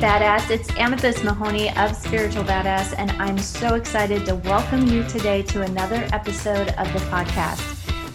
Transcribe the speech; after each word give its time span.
Badass. 0.00 0.48
It's 0.48 0.70
Amethyst 0.78 1.24
Mahoney 1.24 1.76
of 1.76 1.94
Spiritual 1.94 2.42
Badass, 2.44 2.94
and 2.96 3.10
I'm 3.20 3.36
so 3.36 3.74
excited 3.74 4.24
to 4.24 4.36
welcome 4.36 4.86
you 4.86 5.04
today 5.04 5.42
to 5.42 5.60
another 5.60 6.08
episode 6.14 6.70
of 6.78 6.90
the 6.94 7.00
podcast. 7.10 7.60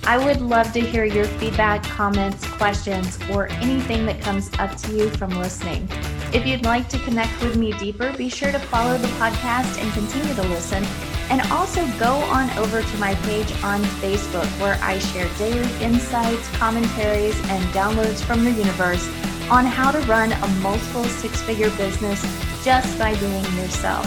I 0.08 0.18
would 0.18 0.42
love 0.42 0.74
to 0.74 0.80
hear 0.80 1.06
your 1.06 1.26
feedback, 1.26 1.84
comments, 1.84 2.44
questions, 2.54 3.20
or 3.30 3.50
anything 3.50 4.04
that 4.08 4.20
comes 4.20 4.50
up 4.58 4.76
to 4.78 4.98
you 4.98 5.12
from 5.12 5.30
listening. 5.38 5.88
If 6.34 6.48
you'd 6.48 6.66
like 6.66 6.90
to 6.90 6.98
connect 6.98 7.40
with 7.44 7.56
me 7.56 7.72
deeper, 7.74 8.12
be 8.14 8.30
sure 8.30 8.52
to 8.52 8.58
follow 8.58 8.98
the 8.98 9.08
podcast 9.20 9.80
and 9.80 9.94
continue 9.94 10.34
to 10.34 10.44
listen. 10.48 10.84
And 11.30 11.42
also 11.52 11.86
go 12.00 12.16
on 12.16 12.50
over 12.58 12.82
to 12.82 12.98
my 12.98 13.14
page 13.14 13.52
on 13.64 13.84
Facebook 14.02 14.48
where 14.60 14.80
I 14.82 14.98
share 14.98 15.30
daily 15.38 15.72
insights, 15.84 16.50
commentaries, 16.58 17.40
and 17.50 17.64
downloads 17.76 18.24
from 18.24 18.44
the 18.44 18.52
universe 18.52 19.08
on 19.50 19.66
how 19.66 19.92
to 19.92 20.00
run 20.02 20.32
a 20.32 20.48
multiple 20.62 21.04
six 21.04 21.42
figure 21.42 21.70
business 21.72 22.22
just 22.64 22.98
by 22.98 23.18
being 23.20 23.44
yourself. 23.58 24.06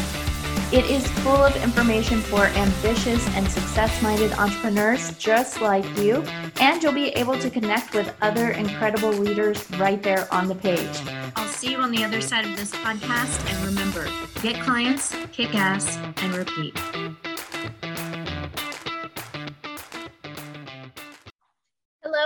It 0.72 0.84
is 0.90 1.06
full 1.22 1.42
of 1.42 1.56
information 1.56 2.20
for 2.20 2.44
ambitious 2.44 3.26
and 3.28 3.50
success 3.50 4.02
minded 4.02 4.32
entrepreneurs 4.32 5.16
just 5.16 5.62
like 5.62 5.84
you, 5.96 6.22
and 6.60 6.82
you'll 6.82 6.92
be 6.92 7.08
able 7.10 7.38
to 7.38 7.48
connect 7.48 7.94
with 7.94 8.14
other 8.20 8.50
incredible 8.50 9.10
leaders 9.10 9.70
right 9.72 10.02
there 10.02 10.28
on 10.32 10.46
the 10.46 10.54
page. 10.54 11.00
I'll 11.36 11.48
see 11.48 11.70
you 11.70 11.78
on 11.78 11.90
the 11.90 12.04
other 12.04 12.20
side 12.20 12.44
of 12.44 12.54
this 12.56 12.72
podcast, 12.72 13.50
and 13.50 13.66
remember 13.66 14.08
get 14.42 14.60
clients, 14.62 15.14
kick 15.32 15.54
ass, 15.54 15.96
and 16.18 16.34
repeat. 16.34 16.78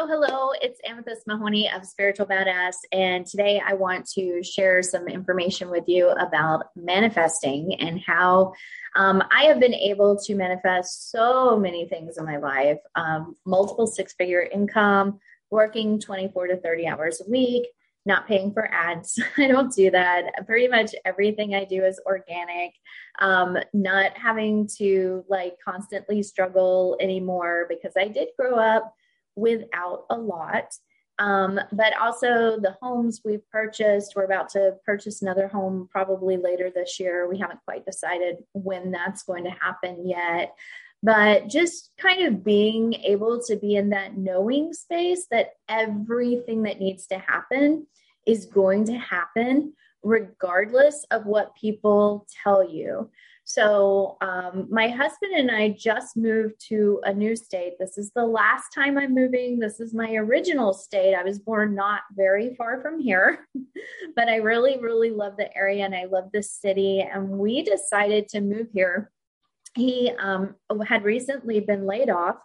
Hello. 0.08 0.50
It's 0.60 0.80
Amethyst 0.84 1.28
Mahoney 1.28 1.70
of 1.70 1.86
Spiritual 1.86 2.26
Badass. 2.26 2.74
And 2.90 3.24
today 3.24 3.62
I 3.64 3.74
want 3.74 4.04
to 4.14 4.42
share 4.42 4.82
some 4.82 5.06
information 5.06 5.70
with 5.70 5.84
you 5.86 6.08
about 6.08 6.64
manifesting 6.74 7.76
and 7.78 8.00
how 8.00 8.52
um, 8.96 9.22
I 9.30 9.44
have 9.44 9.60
been 9.60 9.74
able 9.74 10.18
to 10.24 10.34
manifest 10.34 11.12
so 11.12 11.56
many 11.56 11.86
things 11.86 12.18
in 12.18 12.24
my 12.24 12.38
life 12.38 12.78
um, 12.96 13.36
multiple 13.46 13.86
six 13.86 14.12
figure 14.14 14.42
income, 14.42 15.20
working 15.52 16.00
24 16.00 16.48
to 16.48 16.56
30 16.56 16.88
hours 16.88 17.22
a 17.24 17.30
week, 17.30 17.68
not 18.04 18.26
paying 18.26 18.52
for 18.52 18.68
ads. 18.74 19.22
I 19.38 19.46
don't 19.46 19.72
do 19.72 19.92
that. 19.92 20.46
Pretty 20.46 20.66
much 20.66 20.96
everything 21.04 21.54
I 21.54 21.64
do 21.64 21.84
is 21.84 22.00
organic. 22.04 22.72
Um, 23.20 23.56
not 23.72 24.18
having 24.18 24.68
to 24.78 25.24
like 25.28 25.58
constantly 25.64 26.24
struggle 26.24 26.96
anymore 27.00 27.66
because 27.68 27.92
I 27.96 28.08
did 28.08 28.30
grow 28.36 28.56
up 28.56 28.92
without 29.36 30.04
a 30.10 30.16
lot. 30.16 30.74
Um, 31.18 31.60
but 31.72 31.96
also 32.00 32.58
the 32.58 32.76
homes 32.80 33.20
we've 33.24 33.48
purchased, 33.50 34.14
we're 34.16 34.24
about 34.24 34.48
to 34.50 34.76
purchase 34.84 35.22
another 35.22 35.46
home 35.46 35.88
probably 35.90 36.36
later 36.36 36.70
this 36.74 36.98
year. 36.98 37.28
We 37.28 37.38
haven't 37.38 37.60
quite 37.64 37.84
decided 37.84 38.38
when 38.54 38.90
that's 38.90 39.22
going 39.22 39.44
to 39.44 39.50
happen 39.50 40.08
yet. 40.08 40.54
But 41.02 41.48
just 41.48 41.90
kind 41.98 42.26
of 42.26 42.44
being 42.44 42.94
able 42.94 43.42
to 43.42 43.56
be 43.56 43.76
in 43.76 43.90
that 43.90 44.16
knowing 44.16 44.72
space 44.72 45.26
that 45.30 45.50
everything 45.68 46.62
that 46.62 46.80
needs 46.80 47.06
to 47.08 47.18
happen 47.18 47.86
is 48.26 48.46
going 48.46 48.84
to 48.86 48.96
happen 48.96 49.74
regardless 50.02 51.04
of 51.10 51.26
what 51.26 51.56
people 51.56 52.26
tell 52.42 52.68
you. 52.68 53.10
So, 53.44 54.16
um, 54.20 54.68
my 54.70 54.88
husband 54.88 55.32
and 55.36 55.50
I 55.50 55.70
just 55.70 56.16
moved 56.16 56.54
to 56.68 57.00
a 57.04 57.12
new 57.12 57.34
state. 57.34 57.74
This 57.78 57.98
is 57.98 58.12
the 58.14 58.24
last 58.24 58.70
time 58.72 58.96
I'm 58.96 59.14
moving. 59.14 59.58
This 59.58 59.80
is 59.80 59.92
my 59.92 60.12
original 60.14 60.72
state. 60.72 61.14
I 61.14 61.24
was 61.24 61.40
born 61.40 61.74
not 61.74 62.02
very 62.14 62.54
far 62.54 62.80
from 62.80 63.00
here, 63.00 63.46
but 64.16 64.28
I 64.28 64.36
really, 64.36 64.78
really 64.78 65.10
love 65.10 65.36
the 65.36 65.54
area 65.56 65.84
and 65.84 65.94
I 65.94 66.04
love 66.04 66.30
the 66.32 66.42
city. 66.42 67.00
And 67.00 67.30
we 67.30 67.62
decided 67.62 68.28
to 68.28 68.40
move 68.40 68.68
here. 68.72 69.10
He 69.74 70.12
um, 70.18 70.54
had 70.86 71.02
recently 71.02 71.60
been 71.60 71.84
laid 71.84 72.10
off 72.10 72.36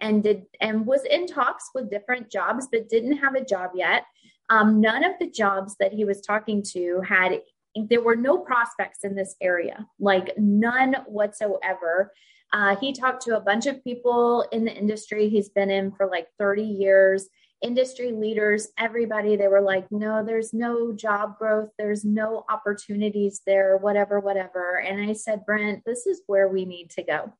and 0.00 0.22
did 0.22 0.46
and 0.60 0.84
was 0.84 1.04
in 1.04 1.26
talks 1.26 1.70
with 1.74 1.90
different 1.90 2.30
jobs, 2.30 2.68
but 2.72 2.88
didn't 2.88 3.18
have 3.18 3.34
a 3.34 3.44
job 3.44 3.70
yet. 3.74 4.04
Um, 4.48 4.80
none 4.80 5.04
of 5.04 5.12
the 5.20 5.30
jobs 5.30 5.76
that 5.78 5.92
he 5.92 6.04
was 6.04 6.20
talking 6.20 6.62
to 6.72 7.02
had 7.02 7.40
there 7.74 8.02
were 8.02 8.16
no 8.16 8.38
prospects 8.38 9.04
in 9.04 9.14
this 9.14 9.36
area, 9.40 9.86
like 9.98 10.36
none 10.36 10.96
whatsoever. 11.06 12.12
Uh, 12.52 12.76
he 12.76 12.92
talked 12.92 13.22
to 13.22 13.36
a 13.36 13.40
bunch 13.40 13.66
of 13.66 13.82
people 13.84 14.44
in 14.50 14.64
the 14.64 14.72
industry 14.72 15.28
he's 15.28 15.48
been 15.48 15.70
in 15.70 15.92
for 15.92 16.08
like 16.08 16.26
30 16.38 16.62
years, 16.62 17.28
industry 17.62 18.12
leaders, 18.12 18.68
everybody. 18.78 19.36
They 19.36 19.48
were 19.48 19.60
like, 19.60 19.86
no, 19.90 20.24
there's 20.24 20.52
no 20.52 20.92
job 20.92 21.38
growth, 21.38 21.70
there's 21.78 22.04
no 22.04 22.44
opportunities 22.48 23.42
there, 23.46 23.76
whatever, 23.76 24.18
whatever. 24.18 24.80
And 24.80 25.08
I 25.08 25.12
said, 25.12 25.46
Brent, 25.46 25.84
this 25.84 26.06
is 26.06 26.22
where 26.26 26.48
we 26.48 26.64
need 26.64 26.90
to 26.90 27.02
go. 27.02 27.32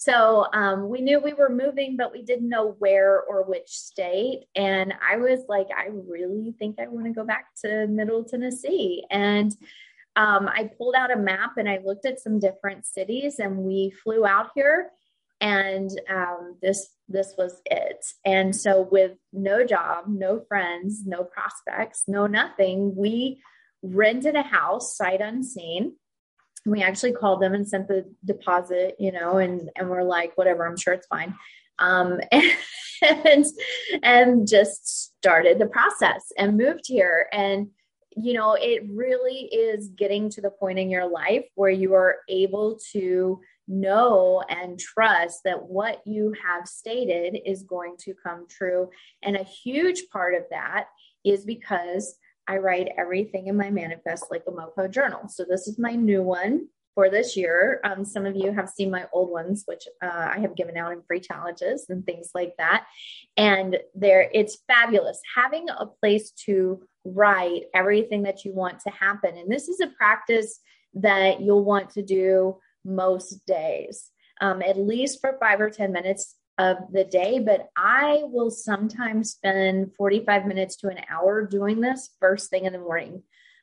So 0.00 0.46
um, 0.52 0.88
we 0.88 1.00
knew 1.00 1.18
we 1.18 1.32
were 1.32 1.50
moving, 1.50 1.96
but 1.96 2.12
we 2.12 2.22
didn't 2.22 2.48
know 2.48 2.76
where 2.78 3.20
or 3.20 3.42
which 3.42 3.68
state. 3.68 4.44
And 4.54 4.94
I 5.02 5.16
was 5.16 5.40
like, 5.48 5.66
I 5.76 5.88
really 5.90 6.54
think 6.56 6.78
I 6.78 6.86
want 6.86 7.06
to 7.06 7.12
go 7.12 7.24
back 7.24 7.46
to 7.64 7.88
Middle 7.88 8.22
Tennessee. 8.22 9.02
And 9.10 9.52
um, 10.14 10.48
I 10.48 10.70
pulled 10.78 10.94
out 10.94 11.10
a 11.10 11.18
map 11.18 11.56
and 11.56 11.68
I 11.68 11.80
looked 11.84 12.06
at 12.06 12.20
some 12.20 12.38
different 12.38 12.86
cities, 12.86 13.40
and 13.40 13.58
we 13.58 13.90
flew 13.90 14.24
out 14.24 14.50
here. 14.54 14.90
And 15.40 15.90
um, 16.08 16.56
this 16.62 16.90
this 17.08 17.34
was 17.36 17.60
it. 17.66 18.04
And 18.24 18.54
so, 18.54 18.82
with 18.82 19.12
no 19.32 19.64
job, 19.64 20.04
no 20.06 20.44
friends, 20.46 21.04
no 21.06 21.24
prospects, 21.24 22.04
no 22.06 22.28
nothing, 22.28 22.94
we 22.94 23.42
rented 23.82 24.36
a 24.36 24.42
house 24.42 24.96
sight 24.96 25.20
unseen 25.20 25.94
we 26.70 26.82
actually 26.82 27.12
called 27.12 27.40
them 27.40 27.54
and 27.54 27.66
sent 27.66 27.88
the 27.88 28.04
deposit, 28.24 28.96
you 28.98 29.12
know, 29.12 29.38
and 29.38 29.70
and 29.76 29.88
we're 29.88 30.02
like, 30.02 30.36
whatever, 30.36 30.66
I'm 30.66 30.76
sure 30.76 30.94
it's 30.94 31.06
fine. 31.06 31.34
Um, 31.78 32.20
and 33.02 33.44
and 34.02 34.48
just 34.48 35.16
started 35.18 35.58
the 35.58 35.66
process 35.66 36.32
and 36.36 36.56
moved 36.56 36.84
here. 36.86 37.28
And 37.32 37.68
you 38.16 38.34
know, 38.34 38.54
it 38.54 38.82
really 38.90 39.44
is 39.52 39.88
getting 39.88 40.28
to 40.30 40.40
the 40.40 40.50
point 40.50 40.78
in 40.78 40.90
your 40.90 41.08
life 41.08 41.44
where 41.54 41.70
you 41.70 41.94
are 41.94 42.16
able 42.28 42.78
to 42.92 43.40
know 43.68 44.42
and 44.48 44.78
trust 44.78 45.40
that 45.44 45.62
what 45.62 46.00
you 46.04 46.34
have 46.42 46.66
stated 46.66 47.38
is 47.44 47.62
going 47.62 47.96
to 47.98 48.14
come 48.14 48.46
true. 48.48 48.88
And 49.22 49.36
a 49.36 49.44
huge 49.44 50.02
part 50.10 50.34
of 50.34 50.42
that 50.50 50.86
is 51.24 51.44
because 51.44 52.16
I 52.48 52.56
write 52.56 52.88
everything 52.96 53.46
in 53.46 53.56
my 53.56 53.70
manifest 53.70 54.26
like 54.30 54.44
a 54.48 54.50
mofo 54.50 54.90
journal. 54.90 55.28
So 55.28 55.44
this 55.48 55.68
is 55.68 55.78
my 55.78 55.92
new 55.92 56.22
one 56.22 56.68
for 56.94 57.10
this 57.10 57.36
year. 57.36 57.80
Um, 57.84 58.04
some 58.04 58.26
of 58.26 58.34
you 58.34 58.50
have 58.52 58.68
seen 58.68 58.90
my 58.90 59.04
old 59.12 59.30
ones, 59.30 59.62
which 59.66 59.84
uh, 60.02 60.30
I 60.34 60.40
have 60.40 60.56
given 60.56 60.76
out 60.76 60.90
in 60.90 61.02
free 61.06 61.20
challenges 61.20 61.86
and 61.88 62.04
things 62.04 62.30
like 62.34 62.54
that. 62.58 62.86
And 63.36 63.78
there, 63.94 64.28
it's 64.32 64.58
fabulous 64.66 65.20
having 65.36 65.68
a 65.68 65.86
place 65.86 66.32
to 66.46 66.82
write 67.04 67.66
everything 67.74 68.24
that 68.24 68.44
you 68.44 68.52
want 68.52 68.80
to 68.80 68.90
happen. 68.90 69.36
And 69.36 69.48
this 69.48 69.68
is 69.68 69.78
a 69.80 69.86
practice 69.86 70.58
that 70.94 71.40
you'll 71.40 71.64
want 71.64 71.90
to 71.90 72.02
do 72.02 72.56
most 72.84 73.46
days, 73.46 74.10
um, 74.40 74.62
at 74.62 74.76
least 74.76 75.20
for 75.20 75.36
five 75.38 75.60
or 75.60 75.70
10 75.70 75.92
minutes 75.92 76.34
of 76.58 76.78
the 76.92 77.04
day, 77.04 77.38
but 77.38 77.68
I 77.76 78.22
will 78.24 78.50
sometimes 78.50 79.32
spend 79.32 79.92
45 79.96 80.46
minutes 80.46 80.76
to 80.76 80.88
an 80.88 80.98
hour 81.08 81.46
doing 81.46 81.80
this 81.80 82.10
first 82.20 82.50
thing 82.50 82.64
in 82.64 82.72
the 82.72 82.80
morning 82.80 83.22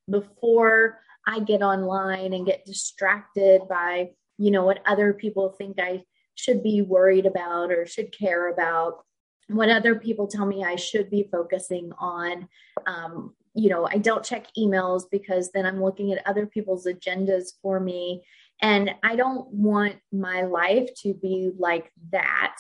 before 0.09 1.00
I 1.28 1.39
get 1.39 1.61
online 1.61 2.34
and 2.34 2.45
get 2.45 2.66
distracted 2.66 3.67
by, 3.67 4.11
you 4.38 4.51
know, 4.51 4.63
what 4.63 4.81
other 4.85 5.13
people 5.13 5.50
think 5.50 5.79
I 5.79 6.03
should 6.35 6.63
be 6.63 6.81
worried 6.81 7.25
about 7.25 7.72
or 7.72 7.85
should 7.85 8.17
care 8.17 8.50
about, 8.51 9.03
what 9.47 9.69
other 9.69 9.95
people 9.95 10.28
tell 10.28 10.45
me 10.45 10.63
I 10.63 10.75
should 10.75 11.09
be 11.09 11.28
focusing 11.31 11.91
on. 12.00 12.47
Um, 12.85 13.35
you 13.53 13.69
know, 13.69 13.88
I 13.89 13.97
don't 13.97 14.25
check 14.25 14.47
emails 14.58 15.03
because 15.09 15.52
then 15.52 15.66
I'm 15.66 15.81
looking 15.81 16.11
at 16.11 16.25
other 16.28 16.46
people's 16.46 16.85
agendas 16.85 17.53
for 17.61 17.79
me. 17.79 18.23
And 18.61 18.91
I 19.03 19.16
don't 19.16 19.47
want 19.47 19.96
my 20.11 20.43
life 20.43 20.90
to 21.03 21.14
be 21.14 21.52
like 21.58 21.91
that. 22.11 22.55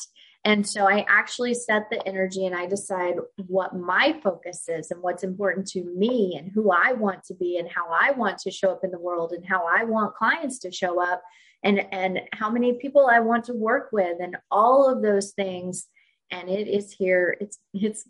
And 0.45 0.65
so 0.65 0.87
I 0.87 1.03
actually 1.09 1.55
set 1.55 1.89
the 1.89 2.07
energy 2.07 2.45
and 2.45 2.55
I 2.55 2.67
decide 2.67 3.15
what 3.47 3.75
my 3.75 4.19
focus 4.23 4.69
is 4.69 4.91
and 4.91 5.01
what's 5.01 5.23
important 5.23 5.65
to 5.69 5.83
me 5.83 6.35
and 6.37 6.51
who 6.53 6.71
I 6.71 6.93
want 6.93 7.23
to 7.25 7.33
be 7.33 7.57
and 7.57 7.67
how 7.67 7.89
I 7.91 8.11
want 8.11 8.37
to 8.39 8.51
show 8.51 8.71
up 8.71 8.83
in 8.83 8.91
the 8.91 8.99
world 8.99 9.31
and 9.31 9.43
how 9.43 9.65
I 9.67 9.85
want 9.85 10.13
clients 10.13 10.59
to 10.59 10.71
show 10.71 11.01
up 11.01 11.23
and 11.63 11.79
and 11.91 12.21
how 12.33 12.51
many 12.51 12.73
people 12.73 13.07
I 13.07 13.21
want 13.21 13.45
to 13.45 13.53
work 13.53 13.89
with 13.91 14.17
and 14.21 14.37
all 14.51 14.87
of 14.87 15.01
those 15.01 15.31
things. 15.31 15.87
And 16.29 16.47
it 16.47 16.67
is 16.67 16.91
here 16.91 17.35
it's 17.41 17.57
it's 17.73 18.07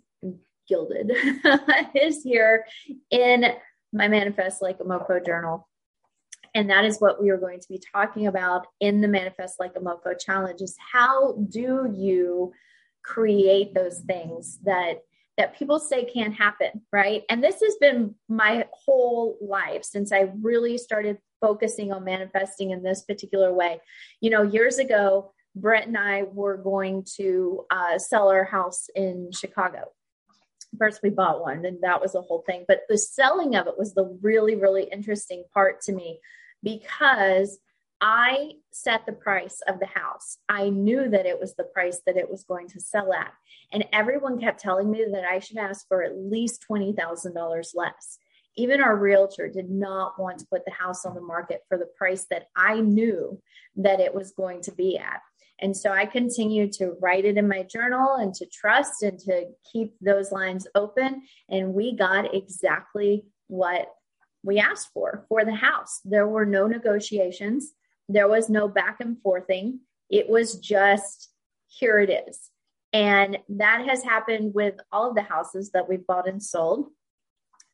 gilded. 0.68 1.12
It 1.16 2.04
is 2.04 2.22
here 2.22 2.66
in 3.12 3.46
my 3.94 4.10
manifest 4.10 4.62
like 4.62 4.82
a 4.82 4.84
mofo 4.84 5.26
journal 5.26 5.70
and 6.56 6.70
that 6.70 6.86
is 6.86 7.00
what 7.00 7.22
we 7.22 7.30
are 7.30 7.38
going 7.38 7.60
to 7.60 7.68
be 7.68 7.82
talking 7.94 8.28
about 8.28 8.66
in 8.80 9.02
the 9.02 9.10
Manifest 9.10 9.60
Like 9.60 9.74
a 9.76 9.80
Mofo 9.80 10.18
challenge 10.18 10.62
is 10.62 10.76
how 10.94 11.34
do 11.34 11.94
you 11.94 12.54
create 13.04 13.76
those 13.76 14.00
things 14.00 14.58
that 14.64 15.02
that 15.38 15.58
people 15.58 15.80
say 15.80 16.06
can't 16.06 16.34
happen, 16.34 16.82
right? 16.94 17.24
And 17.30 17.44
this 17.44 17.60
has 17.60 17.76
been 17.82 18.16
my 18.30 18.66
whole 18.72 19.38
life 19.42 19.84
since 19.84 20.14
I 20.14 20.30
really 20.42 20.78
started 20.78 21.18
focusing 21.42 21.92
on 21.92 22.06
manifesting 22.06 22.72
in 22.72 22.82
this 22.82 23.02
particular 23.02 23.52
way. 23.52 23.82
You 24.22 24.30
know, 24.30 24.44
years 24.44 24.78
ago, 24.78 25.34
Brett 25.54 25.88
and 25.88 25.98
I 25.98 26.24
were 26.24 26.56
going 26.56 27.06
to 27.18 27.66
uh, 27.70 28.00
sell 28.00 28.30
our 28.30 28.46
house 28.46 28.88
in 28.96 29.30
Chicago. 29.34 29.92
First, 30.78 31.02
we 31.04 31.10
bought 31.10 31.42
one, 31.42 31.66
and 31.66 31.82
that 31.82 32.00
was 32.00 32.16
a 32.16 32.22
whole 32.22 32.44
thing. 32.46 32.64
But 32.66 32.82
the 32.88 32.98
selling 32.98 33.56
of 33.56 33.68
it 33.68 33.78
was 33.78 33.94
the 33.94 34.18
really, 34.22 34.56
really 34.56 34.84
interesting 34.84 35.44
part 35.54 35.82
to 35.82 35.92
me 35.92 36.22
because 36.66 37.60
I 38.02 38.54
set 38.72 39.06
the 39.06 39.14
price 39.14 39.62
of 39.68 39.80
the 39.80 39.86
house. 39.86 40.38
I 40.50 40.70
knew 40.70 41.08
that 41.10 41.26
it 41.26 41.40
was 41.40 41.56
the 41.56 41.64
price 41.64 42.02
that 42.06 42.18
it 42.18 42.30
was 42.30 42.44
going 42.44 42.68
to 42.70 42.82
sell 42.82 43.14
at. 43.14 43.32
And 43.72 43.86
everyone 43.94 44.40
kept 44.40 44.60
telling 44.60 44.92
me 44.92 45.06
that 45.14 45.24
I 45.24 45.40
should 45.40 45.58
ask 45.58 45.88
for 45.88 46.04
at 46.04 46.18
least 46.18 46.66
$20,000 46.70 47.66
less. 47.74 48.20
Even 48.58 48.82
our 48.82 48.98
realtor 48.98 49.48
did 49.48 49.70
not 49.70 50.20
want 50.20 50.40
to 50.40 50.48
put 50.48 50.66
the 50.66 50.72
house 50.72 51.06
on 51.06 51.16
the 51.16 51.22
market 51.22 51.62
for 51.70 51.78
the 51.78 51.90
price 51.98 52.26
that 52.32 52.48
I 52.56 52.82
knew 52.82 53.42
that 53.78 54.00
it 54.00 54.14
was 54.14 54.32
going 54.32 54.62
to 54.62 54.72
be 54.72 54.98
at. 54.98 55.22
And 55.60 55.76
so 55.76 55.92
I 55.92 56.06
continued 56.06 56.74
to 56.74 56.98
write 57.02 57.26
it 57.26 57.38
in 57.38 57.48
my 57.48 57.64
journal 57.64 58.16
and 58.16 58.34
to 58.36 58.46
trust 58.46 59.04
and 59.04 59.18
to 59.20 59.46
keep 59.72 59.96
those 60.02 60.32
lines 60.32 60.68
open. 60.76 61.24
And 61.50 61.74
we 61.74 61.96
got 61.96 62.36
exactly 62.36 63.26
what 63.48 63.88
we 64.46 64.60
asked 64.60 64.90
for 64.94 65.26
for 65.28 65.44
the 65.44 65.56
house. 65.56 66.00
There 66.06 66.28
were 66.28 66.46
no 66.46 66.68
negotiations. 66.68 67.74
There 68.08 68.28
was 68.28 68.50
no 68.50 68.68
back 68.68 68.98
and 69.00 69.20
forthing. 69.22 69.80
It 70.10 70.30
was 70.30 70.60
just 70.60 71.32
here 71.68 72.00
it 72.00 72.10
is. 72.30 72.52
And 72.94 73.40
that 73.50 73.86
has 73.90 74.04
happened 74.04 74.54
with 74.54 74.76
all 74.92 75.10
of 75.10 75.16
the 75.16 75.22
houses 75.22 75.72
that 75.72 75.90
we've 75.90 76.06
bought 76.06 76.30
and 76.30 76.42
sold 76.42 76.90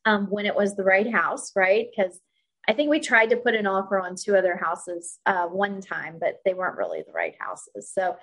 um, 0.06 0.28
when 0.28 0.46
it 0.46 0.56
was 0.56 0.76
the 0.76 0.84
right 0.84 1.12
house, 1.12 1.52
right? 1.56 1.88
Because 1.96 2.20
I 2.68 2.74
think 2.74 2.90
we 2.90 3.00
tried 3.00 3.30
to 3.32 3.38
put 3.38 3.54
an 3.54 3.68
offer 3.68 4.00
on 4.00 4.16
two 4.16 4.36
other 4.36 4.56
houses 4.56 5.20
uh, 5.26 5.46
one 5.48 5.82
time, 5.82 6.18
but 6.20 6.40
they 6.46 6.54
weren't 6.54 6.78
really 6.78 7.04
the 7.06 7.12
right 7.12 7.36
houses. 7.40 7.92
So 7.94 8.18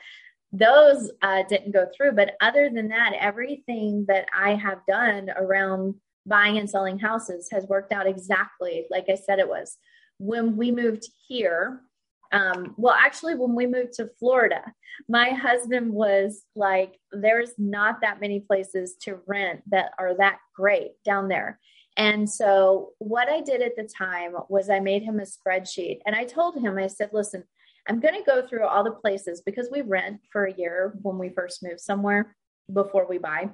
those 0.52 1.10
uh, 1.22 1.42
didn't 1.48 1.72
go 1.72 1.86
through. 1.94 2.12
But 2.12 2.34
other 2.40 2.70
than 2.70 2.88
that, 2.88 3.12
everything 3.20 4.06
that 4.08 4.26
I 4.36 4.54
have 4.54 4.78
done 4.88 5.30
around 5.36 5.96
buying 6.28 6.58
and 6.58 6.68
selling 6.68 6.98
houses 6.98 7.48
has 7.50 7.66
worked 7.66 7.92
out 7.92 8.06
exactly 8.06 8.86
like 8.90 9.06
I 9.08 9.14
said 9.14 9.38
it 9.38 9.48
was. 9.48 9.76
When 10.18 10.56
we 10.56 10.70
moved 10.70 11.08
here, 11.26 11.80
um, 12.32 12.74
well, 12.76 12.94
actually, 12.94 13.34
when 13.34 13.54
we 13.54 13.66
moved 13.66 13.94
to 13.94 14.10
Florida, 14.18 14.62
my 15.08 15.30
husband 15.30 15.92
was 15.92 16.44
like, 16.54 16.98
there's 17.12 17.52
not 17.56 18.00
that 18.02 18.20
many 18.20 18.40
places 18.40 18.96
to 19.02 19.20
rent 19.26 19.62
that 19.70 19.92
are 19.98 20.16
that 20.18 20.38
great 20.54 20.92
down 21.04 21.28
there. 21.28 21.58
And 21.96 22.28
so, 22.28 22.90
what 22.98 23.28
I 23.28 23.40
did 23.40 23.62
at 23.62 23.76
the 23.76 23.88
time 23.88 24.34
was 24.48 24.68
I 24.68 24.80
made 24.80 25.02
him 25.02 25.20
a 25.20 25.24
spreadsheet 25.24 26.00
and 26.06 26.14
I 26.14 26.24
told 26.24 26.58
him, 26.58 26.76
I 26.78 26.86
said, 26.86 27.10
listen, 27.12 27.44
I'm 27.88 28.00
going 28.00 28.14
to 28.14 28.24
go 28.24 28.46
through 28.46 28.66
all 28.66 28.84
the 28.84 28.90
places 28.90 29.40
because 29.40 29.68
we 29.72 29.80
rent 29.80 30.20
for 30.30 30.44
a 30.44 30.54
year 30.54 30.94
when 31.02 31.16
we 31.18 31.30
first 31.30 31.62
move 31.62 31.80
somewhere 31.80 32.36
before 32.72 33.06
we 33.08 33.16
buy. 33.18 33.50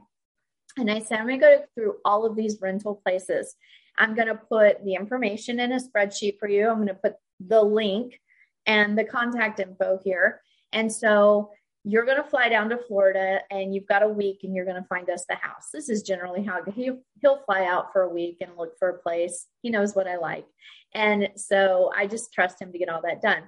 And 0.77 0.91
I 0.91 1.01
said, 1.01 1.19
I'm 1.19 1.27
going 1.27 1.41
to 1.41 1.47
go 1.47 1.65
through 1.75 1.97
all 2.05 2.27
of 2.27 2.37
these 2.37 2.59
rental 2.61 3.01
places. 3.05 3.55
I'm 3.99 4.15
going 4.15 4.29
to 4.29 4.35
put 4.35 4.85
the 4.85 4.95
information 4.95 5.61
in 5.61 5.73
a 5.73 5.79
spreadsheet 5.79 6.39
for 6.39 6.49
you. 6.49 6.69
I'm 6.69 6.77
going 6.77 6.89
to 6.89 6.95
put 6.95 7.15
the 7.41 7.63
link 7.63 8.19
and 8.67 8.99
the 8.99 9.05
contact 9.05 9.61
info 9.61 10.01
here. 10.03 10.41
And 10.73 10.93
so 10.93 11.53
you're 11.85 12.07
going 12.07 12.23
to 12.23 12.29
fly 12.29 12.49
down 12.49 12.71
to 12.71 12.79
Florida 12.79 13.41
and 13.51 13.75
you've 13.75 13.87
got 13.87 14.03
a 14.03 14.09
week 14.09 14.41
and 14.43 14.55
you're 14.55 14.65
going 14.65 14.81
to 14.81 14.89
find 14.89 15.09
us 15.11 15.27
the 15.29 15.35
house. 15.37 15.69
This 15.73 15.89
is 15.89 16.03
generally 16.03 16.43
how 16.43 16.63
he, 16.75 16.91
he'll 17.21 17.43
fly 17.45 17.67
out 17.67 17.93
for 17.93 18.03
a 18.03 18.09
week 18.09 18.39
and 18.41 18.57
look 18.57 18.79
for 18.79 18.89
a 18.89 18.99
place. 18.99 19.47
He 19.63 19.71
knows 19.71 19.95
what 19.95 20.09
I 20.09 20.17
like. 20.17 20.47
And 20.95 21.29
so 21.37 21.93
I 21.95 22.07
just 22.07 22.33
trust 22.33 22.61
him 22.61 22.73
to 22.73 22.79
get 22.79 22.89
all 22.89 23.03
that 23.03 23.21
done. 23.21 23.43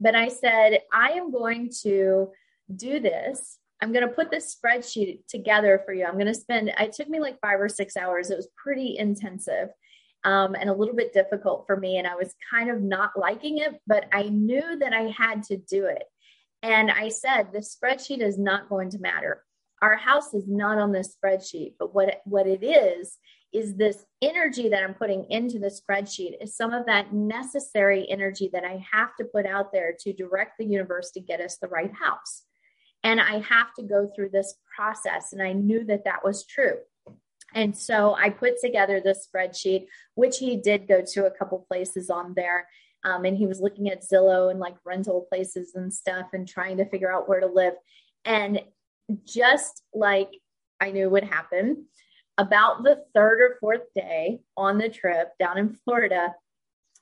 But 0.00 0.14
I 0.16 0.28
said, 0.28 0.80
I 0.92 1.10
am 1.12 1.30
going 1.30 1.70
to 1.82 2.30
do 2.74 2.98
this. 2.98 3.58
I'm 3.82 3.92
going 3.92 4.08
to 4.08 4.14
put 4.14 4.30
this 4.30 4.56
spreadsheet 4.56 5.26
together 5.26 5.82
for 5.84 5.92
you. 5.92 6.04
I'm 6.04 6.14
going 6.14 6.26
to 6.26 6.34
spend, 6.34 6.72
it 6.78 6.92
took 6.92 7.08
me 7.08 7.18
like 7.18 7.40
five 7.40 7.60
or 7.60 7.68
six 7.68 7.96
hours. 7.96 8.30
It 8.30 8.36
was 8.36 8.48
pretty 8.56 8.96
intensive 8.96 9.70
um, 10.24 10.54
and 10.54 10.70
a 10.70 10.74
little 10.74 10.94
bit 10.94 11.12
difficult 11.12 11.64
for 11.66 11.76
me. 11.76 11.98
And 11.98 12.06
I 12.06 12.14
was 12.14 12.32
kind 12.48 12.70
of 12.70 12.80
not 12.80 13.18
liking 13.18 13.58
it, 13.58 13.80
but 13.88 14.04
I 14.12 14.22
knew 14.22 14.78
that 14.78 14.92
I 14.92 15.12
had 15.18 15.42
to 15.44 15.56
do 15.56 15.86
it. 15.86 16.04
And 16.62 16.92
I 16.92 17.08
said, 17.08 17.48
the 17.52 17.58
spreadsheet 17.58 18.22
is 18.22 18.38
not 18.38 18.68
going 18.68 18.90
to 18.90 19.00
matter. 19.00 19.42
Our 19.82 19.96
house 19.96 20.32
is 20.32 20.46
not 20.46 20.78
on 20.78 20.92
this 20.92 21.16
spreadsheet, 21.16 21.74
but 21.76 21.92
what, 21.92 22.20
what 22.24 22.46
it 22.46 22.62
is, 22.62 23.18
is 23.52 23.74
this 23.74 24.04
energy 24.22 24.68
that 24.68 24.84
I'm 24.84 24.94
putting 24.94 25.24
into 25.28 25.58
the 25.58 25.66
spreadsheet 25.66 26.36
is 26.40 26.56
some 26.56 26.72
of 26.72 26.86
that 26.86 27.12
necessary 27.12 28.08
energy 28.08 28.48
that 28.52 28.64
I 28.64 28.82
have 28.92 29.10
to 29.18 29.24
put 29.26 29.44
out 29.44 29.72
there 29.72 29.92
to 30.00 30.12
direct 30.12 30.52
the 30.58 30.64
universe 30.66 31.10
to 31.10 31.20
get 31.20 31.40
us 31.40 31.58
the 31.58 31.66
right 31.66 31.92
house. 31.92 32.44
And 33.04 33.20
I 33.20 33.40
have 33.40 33.74
to 33.78 33.82
go 33.82 34.10
through 34.14 34.30
this 34.30 34.54
process. 34.76 35.32
And 35.32 35.42
I 35.42 35.52
knew 35.52 35.84
that 35.86 36.04
that 36.04 36.24
was 36.24 36.46
true. 36.46 36.76
And 37.54 37.76
so 37.76 38.14
I 38.14 38.30
put 38.30 38.60
together 38.60 39.00
this 39.00 39.28
spreadsheet, 39.28 39.86
which 40.14 40.38
he 40.38 40.56
did 40.56 40.88
go 40.88 41.02
to 41.12 41.26
a 41.26 41.30
couple 41.30 41.66
places 41.68 42.10
on 42.10 42.34
there. 42.34 42.68
Um, 43.04 43.24
and 43.24 43.36
he 43.36 43.46
was 43.46 43.60
looking 43.60 43.88
at 43.88 44.04
Zillow 44.04 44.50
and 44.50 44.60
like 44.60 44.76
rental 44.84 45.26
places 45.28 45.74
and 45.74 45.92
stuff 45.92 46.26
and 46.32 46.48
trying 46.48 46.76
to 46.78 46.88
figure 46.88 47.12
out 47.12 47.28
where 47.28 47.40
to 47.40 47.46
live. 47.46 47.74
And 48.24 48.62
just 49.24 49.82
like 49.92 50.30
I 50.80 50.92
knew 50.92 51.10
would 51.10 51.24
happen, 51.24 51.86
about 52.38 52.82
the 52.82 53.04
third 53.14 53.40
or 53.40 53.56
fourth 53.60 53.92
day 53.94 54.40
on 54.56 54.78
the 54.78 54.88
trip 54.88 55.30
down 55.38 55.58
in 55.58 55.76
Florida, 55.84 56.34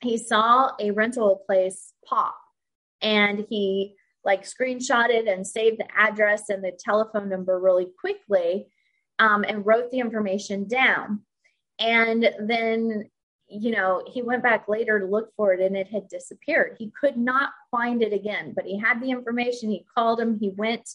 he 0.00 0.16
saw 0.16 0.72
a 0.80 0.90
rental 0.90 1.42
place 1.46 1.92
pop 2.04 2.36
and 3.00 3.46
he 3.48 3.94
like 4.24 4.42
screenshotted 4.42 5.32
and 5.32 5.46
saved 5.46 5.78
the 5.78 5.88
address 5.96 6.48
and 6.48 6.62
the 6.62 6.78
telephone 6.78 7.28
number 7.28 7.58
really 7.58 7.88
quickly 7.98 8.68
um, 9.18 9.44
and 9.44 9.64
wrote 9.64 9.90
the 9.90 10.00
information 10.00 10.66
down. 10.68 11.20
And 11.78 12.30
then, 12.38 13.08
you 13.48 13.70
know, 13.70 14.02
he 14.06 14.22
went 14.22 14.42
back 14.42 14.68
later 14.68 15.00
to 15.00 15.06
look 15.06 15.30
for 15.36 15.52
it 15.54 15.60
and 15.60 15.76
it 15.76 15.88
had 15.88 16.08
disappeared. 16.08 16.76
He 16.78 16.92
could 16.98 17.16
not 17.16 17.50
find 17.70 18.02
it 18.02 18.12
again, 18.12 18.52
but 18.54 18.66
he 18.66 18.78
had 18.78 19.00
the 19.00 19.10
information. 19.10 19.70
He 19.70 19.86
called 19.94 20.20
him, 20.20 20.38
he 20.38 20.50
went 20.50 20.88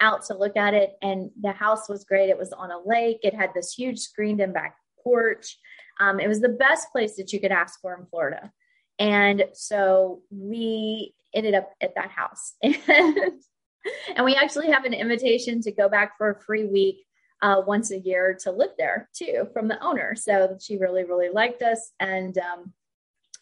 out 0.00 0.24
to 0.26 0.36
look 0.36 0.56
at 0.56 0.74
it, 0.74 0.94
and 1.00 1.30
the 1.40 1.52
house 1.52 1.88
was 1.88 2.04
great. 2.04 2.28
It 2.28 2.38
was 2.38 2.52
on 2.52 2.70
a 2.70 2.80
lake, 2.84 3.20
it 3.22 3.34
had 3.34 3.50
this 3.54 3.72
huge 3.72 4.00
screened 4.00 4.40
in 4.40 4.52
back 4.52 4.76
porch. 5.02 5.58
Um, 6.00 6.18
it 6.18 6.28
was 6.28 6.40
the 6.40 6.48
best 6.48 6.90
place 6.90 7.16
that 7.16 7.32
you 7.32 7.40
could 7.40 7.52
ask 7.52 7.80
for 7.80 7.94
in 7.94 8.06
Florida. 8.06 8.50
And 8.98 9.44
so 9.52 10.22
we 10.30 11.14
ended 11.34 11.54
up 11.54 11.70
at 11.80 11.94
that 11.94 12.10
house. 12.10 12.54
and 12.62 14.24
we 14.24 14.34
actually 14.34 14.70
have 14.70 14.84
an 14.84 14.94
invitation 14.94 15.60
to 15.62 15.72
go 15.72 15.88
back 15.88 16.16
for 16.18 16.30
a 16.30 16.40
free 16.40 16.64
week 16.64 17.04
uh, 17.42 17.62
once 17.66 17.90
a 17.90 17.98
year 17.98 18.38
to 18.42 18.52
live 18.52 18.70
there 18.78 19.08
too 19.14 19.48
from 19.52 19.68
the 19.68 19.82
owner. 19.82 20.14
So 20.14 20.56
she 20.60 20.78
really, 20.78 21.04
really 21.04 21.30
liked 21.30 21.62
us. 21.62 21.90
And 21.98 22.36
um, 22.38 22.72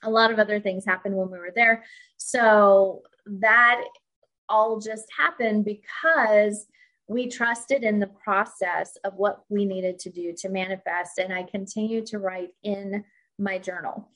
a 0.03 0.11
lot 0.11 0.33
of 0.33 0.39
other 0.39 0.61
things 0.61 0.85
happened 0.87 1.15
when 1.15 1.31
we 1.31 1.39
were 1.39 1.53
there. 1.55 1.85
So 2.17 3.03
that 3.27 3.83
all 4.49 4.81
just 4.81 5.05
happened 5.17 5.65
because 5.65 6.67
we 7.07 7.29
trusted 7.29 7.83
in 7.83 7.99
the 7.99 8.07
process 8.07 8.97
of 9.05 9.15
what 9.15 9.43
we 9.49 9.65
needed 9.65 9.99
to 9.99 10.11
do 10.11 10.33
to 10.39 10.49
manifest. 10.49 11.19
And 11.19 11.33
I 11.33 11.43
continue 11.43 12.05
to 12.07 12.19
write 12.19 12.51
in 12.63 13.05
my 13.39 13.59
journal. 13.59 14.09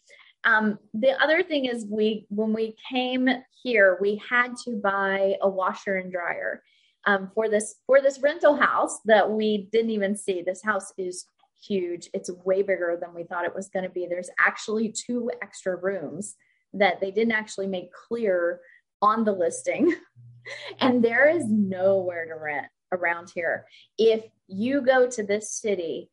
Um, 0.45 0.79
the 0.93 1.13
other 1.23 1.43
thing 1.43 1.65
is 1.65 1.87
we 1.89 2.27
when 2.29 2.53
we 2.53 2.77
came 2.91 3.29
here, 3.63 3.99
we 4.01 4.21
had 4.29 4.57
to 4.65 4.77
buy 4.77 5.37
a 5.41 5.49
washer 5.49 5.97
and 5.97 6.13
dryer 6.13 6.63
um, 7.07 7.31
for 7.35 7.49
this 7.49 7.77
for 7.87 8.01
this 8.01 8.21
rental 8.21 8.57
house 8.57 8.99
that 9.07 9.31
we 9.31 9.69
didn't 9.73 9.91
even 9.91 10.17
see. 10.17 10.43
This 10.43 10.63
house 10.63 10.93
is 10.99 11.27
huge. 11.67 12.11
It's 12.13 12.31
way 12.45 12.63
bigger 12.63 12.99
than 13.01 13.15
we 13.15 13.25
thought 13.25 13.45
it 13.45 13.55
was 13.55 13.69
going 13.69 13.85
to 13.85 13.91
be. 13.91 14.07
There's 14.07 14.31
actually 14.39 14.93
two 14.93 15.31
extra 15.43 15.77
rooms 15.77 16.37
that 16.75 17.01
they 17.01 17.11
didn't 17.11 17.33
actually 17.33 17.69
make 17.69 17.93
clear 17.93 18.61
on 19.01 19.25
the 19.25 19.33
listing. 19.33 19.95
and 20.81 21.03
there 21.03 21.29
is 21.29 21.45
nowhere 21.49 22.27
to 22.27 22.35
rent 22.35 22.67
around 22.93 23.31
here. 23.35 23.67
If 23.99 24.25
you 24.47 24.83
go 24.83 25.09
to 25.09 25.23
this 25.23 25.51
city, 25.53 26.11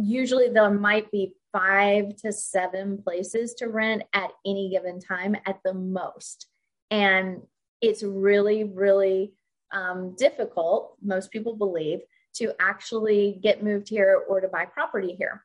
usually 0.00 0.48
there 0.48 0.70
might 0.70 1.10
be 1.10 1.34
five 1.52 2.16
to 2.16 2.32
seven 2.32 3.02
places 3.02 3.54
to 3.54 3.68
rent 3.68 4.02
at 4.12 4.30
any 4.46 4.70
given 4.70 5.00
time 5.00 5.36
at 5.46 5.58
the 5.64 5.74
most. 5.74 6.46
And 6.90 7.42
it's 7.80 8.02
really, 8.02 8.64
really 8.64 9.32
um, 9.72 10.14
difficult, 10.16 10.96
most 11.02 11.30
people 11.30 11.56
believe, 11.56 12.00
to 12.34 12.52
actually 12.60 13.38
get 13.42 13.62
moved 13.62 13.88
here 13.88 14.22
or 14.28 14.40
to 14.40 14.48
buy 14.48 14.64
property 14.64 15.14
here. 15.18 15.44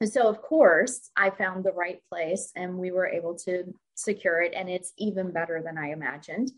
And 0.00 0.10
so, 0.10 0.28
of 0.28 0.40
course, 0.40 1.10
I 1.16 1.30
found 1.30 1.64
the 1.64 1.72
right 1.72 2.00
place 2.10 2.52
and 2.56 2.78
we 2.78 2.90
were 2.90 3.06
able 3.06 3.34
to 3.40 3.74
secure 3.94 4.40
it, 4.40 4.54
and 4.54 4.68
it's 4.68 4.92
even 4.96 5.30
better 5.30 5.62
than 5.62 5.76
I 5.76 5.90
imagined. 5.90 6.50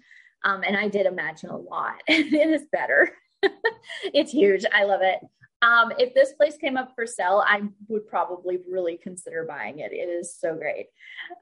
Um, 0.45 0.63
and 0.65 0.77
I 0.77 0.89
did 0.89 1.07
imagine 1.07 1.51
a 1.51 1.57
lot. 1.57 1.95
it 2.07 2.51
is 2.51 2.67
better. 2.71 3.13
it's 4.05 4.31
huge. 4.31 4.65
I 4.73 4.85
love 4.85 5.01
it. 5.03 5.19
Um, 5.63 5.93
if 5.97 6.13
this 6.13 6.33
place 6.33 6.57
came 6.57 6.77
up 6.77 6.93
for 6.95 7.07
sale, 7.07 7.43
I 7.47 7.63
would 7.89 8.09
probably 8.09 8.59
really 8.69 8.99
consider 9.01 9.47
buying 9.49 9.79
it. 9.79 9.93
It 9.93 10.09
is 10.09 10.37
so 10.37 10.57
great. 10.57 10.87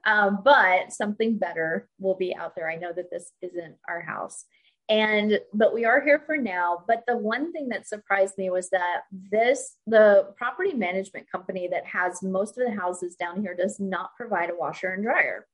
Um, 0.05 0.39
but 0.43 0.93
something 0.93 1.37
better 1.37 1.89
will 1.99 2.15
be 2.15 2.35
out 2.35 2.55
there. 2.55 2.69
I 2.69 2.75
know 2.75 2.93
that 2.95 3.09
this 3.09 3.31
isn't 3.41 3.75
our 3.89 3.99
house. 4.01 4.45
And, 4.89 5.39
but 5.53 5.73
we 5.73 5.85
are 5.85 6.01
here 6.01 6.21
for 6.25 6.37
now. 6.37 6.83
But 6.87 7.03
the 7.07 7.17
one 7.17 7.51
thing 7.51 7.69
that 7.69 7.87
surprised 7.87 8.37
me 8.37 8.49
was 8.49 8.69
that 8.69 9.01
this, 9.11 9.77
the 9.87 10.33
property 10.37 10.73
management 10.73 11.31
company 11.31 11.67
that 11.69 11.85
has 11.85 12.21
most 12.21 12.57
of 12.57 12.65
the 12.67 12.79
houses 12.79 13.15
down 13.15 13.41
here 13.41 13.55
does 13.55 13.79
not 13.79 14.11
provide 14.15 14.49
a 14.49 14.55
washer 14.55 14.89
and 14.89 15.03
dryer. 15.03 15.47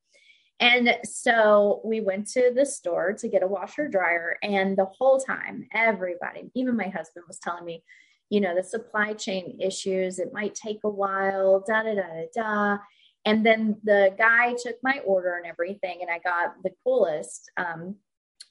And 0.60 0.98
so 1.04 1.82
we 1.86 2.02
went 2.02 2.28
to 2.32 2.52
the 2.54 2.66
store 2.66 3.14
to 3.14 3.30
get 3.30 3.44
a 3.44 3.48
washer 3.48 3.88
dryer. 3.88 4.38
And 4.42 4.76
the 4.76 4.86
whole 4.86 5.20
time, 5.20 5.68
everybody, 5.74 6.50
even 6.56 6.76
my 6.76 6.88
husband 6.88 7.26
was 7.28 7.38
telling 7.38 7.64
me, 7.64 7.84
you 8.30 8.42
know, 8.42 8.56
the 8.56 8.64
supply 8.64 9.14
chain 9.14 9.58
issues, 9.62 10.20
it 10.20 10.34
might 10.34 10.56
take 10.56 10.80
a 10.84 10.90
while, 10.90 11.64
da 11.66 11.84
da 11.84 11.96
da 11.96 12.02
da 12.02 12.26
da. 12.36 12.78
And 13.26 13.46
then 13.46 13.78
the 13.84 14.14
guy 14.18 14.56
took 14.62 14.78
my 14.84 15.00
order 15.06 15.36
and 15.36 15.46
everything, 15.46 16.00
and 16.02 16.10
I 16.10 16.20
got 16.20 16.62
the 16.64 16.72
coolest 16.84 17.52
um, 17.58 17.96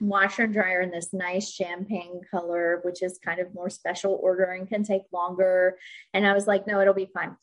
washer 0.00 0.42
and 0.42 0.52
dryer 0.52 0.83
in 0.83 0.90
this 0.90 1.12
nice 1.12 1.50
champagne 1.50 2.21
color, 2.30 2.80
which 2.83 3.02
is 3.02 3.18
kind 3.25 3.40
of 3.40 3.54
more 3.54 3.71
special 3.71 4.18
order 4.23 4.45
and 4.45 4.68
can 4.68 4.83
take 4.83 5.02
longer. 5.12 5.78
And 6.12 6.26
I 6.26 6.35
was 6.35 6.47
like, 6.47 6.66
no, 6.66 6.80
it'll 6.80 6.95
be 6.95 7.11
fine. 7.12 7.37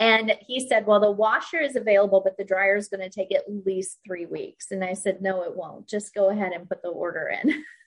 And 0.00 0.36
he 0.40 0.66
said, 0.66 0.86
Well, 0.86 0.98
the 0.98 1.10
washer 1.10 1.60
is 1.60 1.76
available, 1.76 2.20
but 2.24 2.36
the 2.36 2.44
dryer 2.44 2.74
is 2.74 2.88
going 2.88 3.08
to 3.08 3.10
take 3.10 3.32
at 3.32 3.44
least 3.48 3.98
three 4.04 4.26
weeks. 4.26 4.72
And 4.72 4.82
I 4.82 4.94
said, 4.94 5.22
No, 5.22 5.44
it 5.44 5.56
won't. 5.56 5.86
Just 5.88 6.12
go 6.14 6.30
ahead 6.30 6.52
and 6.52 6.68
put 6.68 6.82
the 6.82 6.88
order 6.88 7.32
in. 7.40 7.64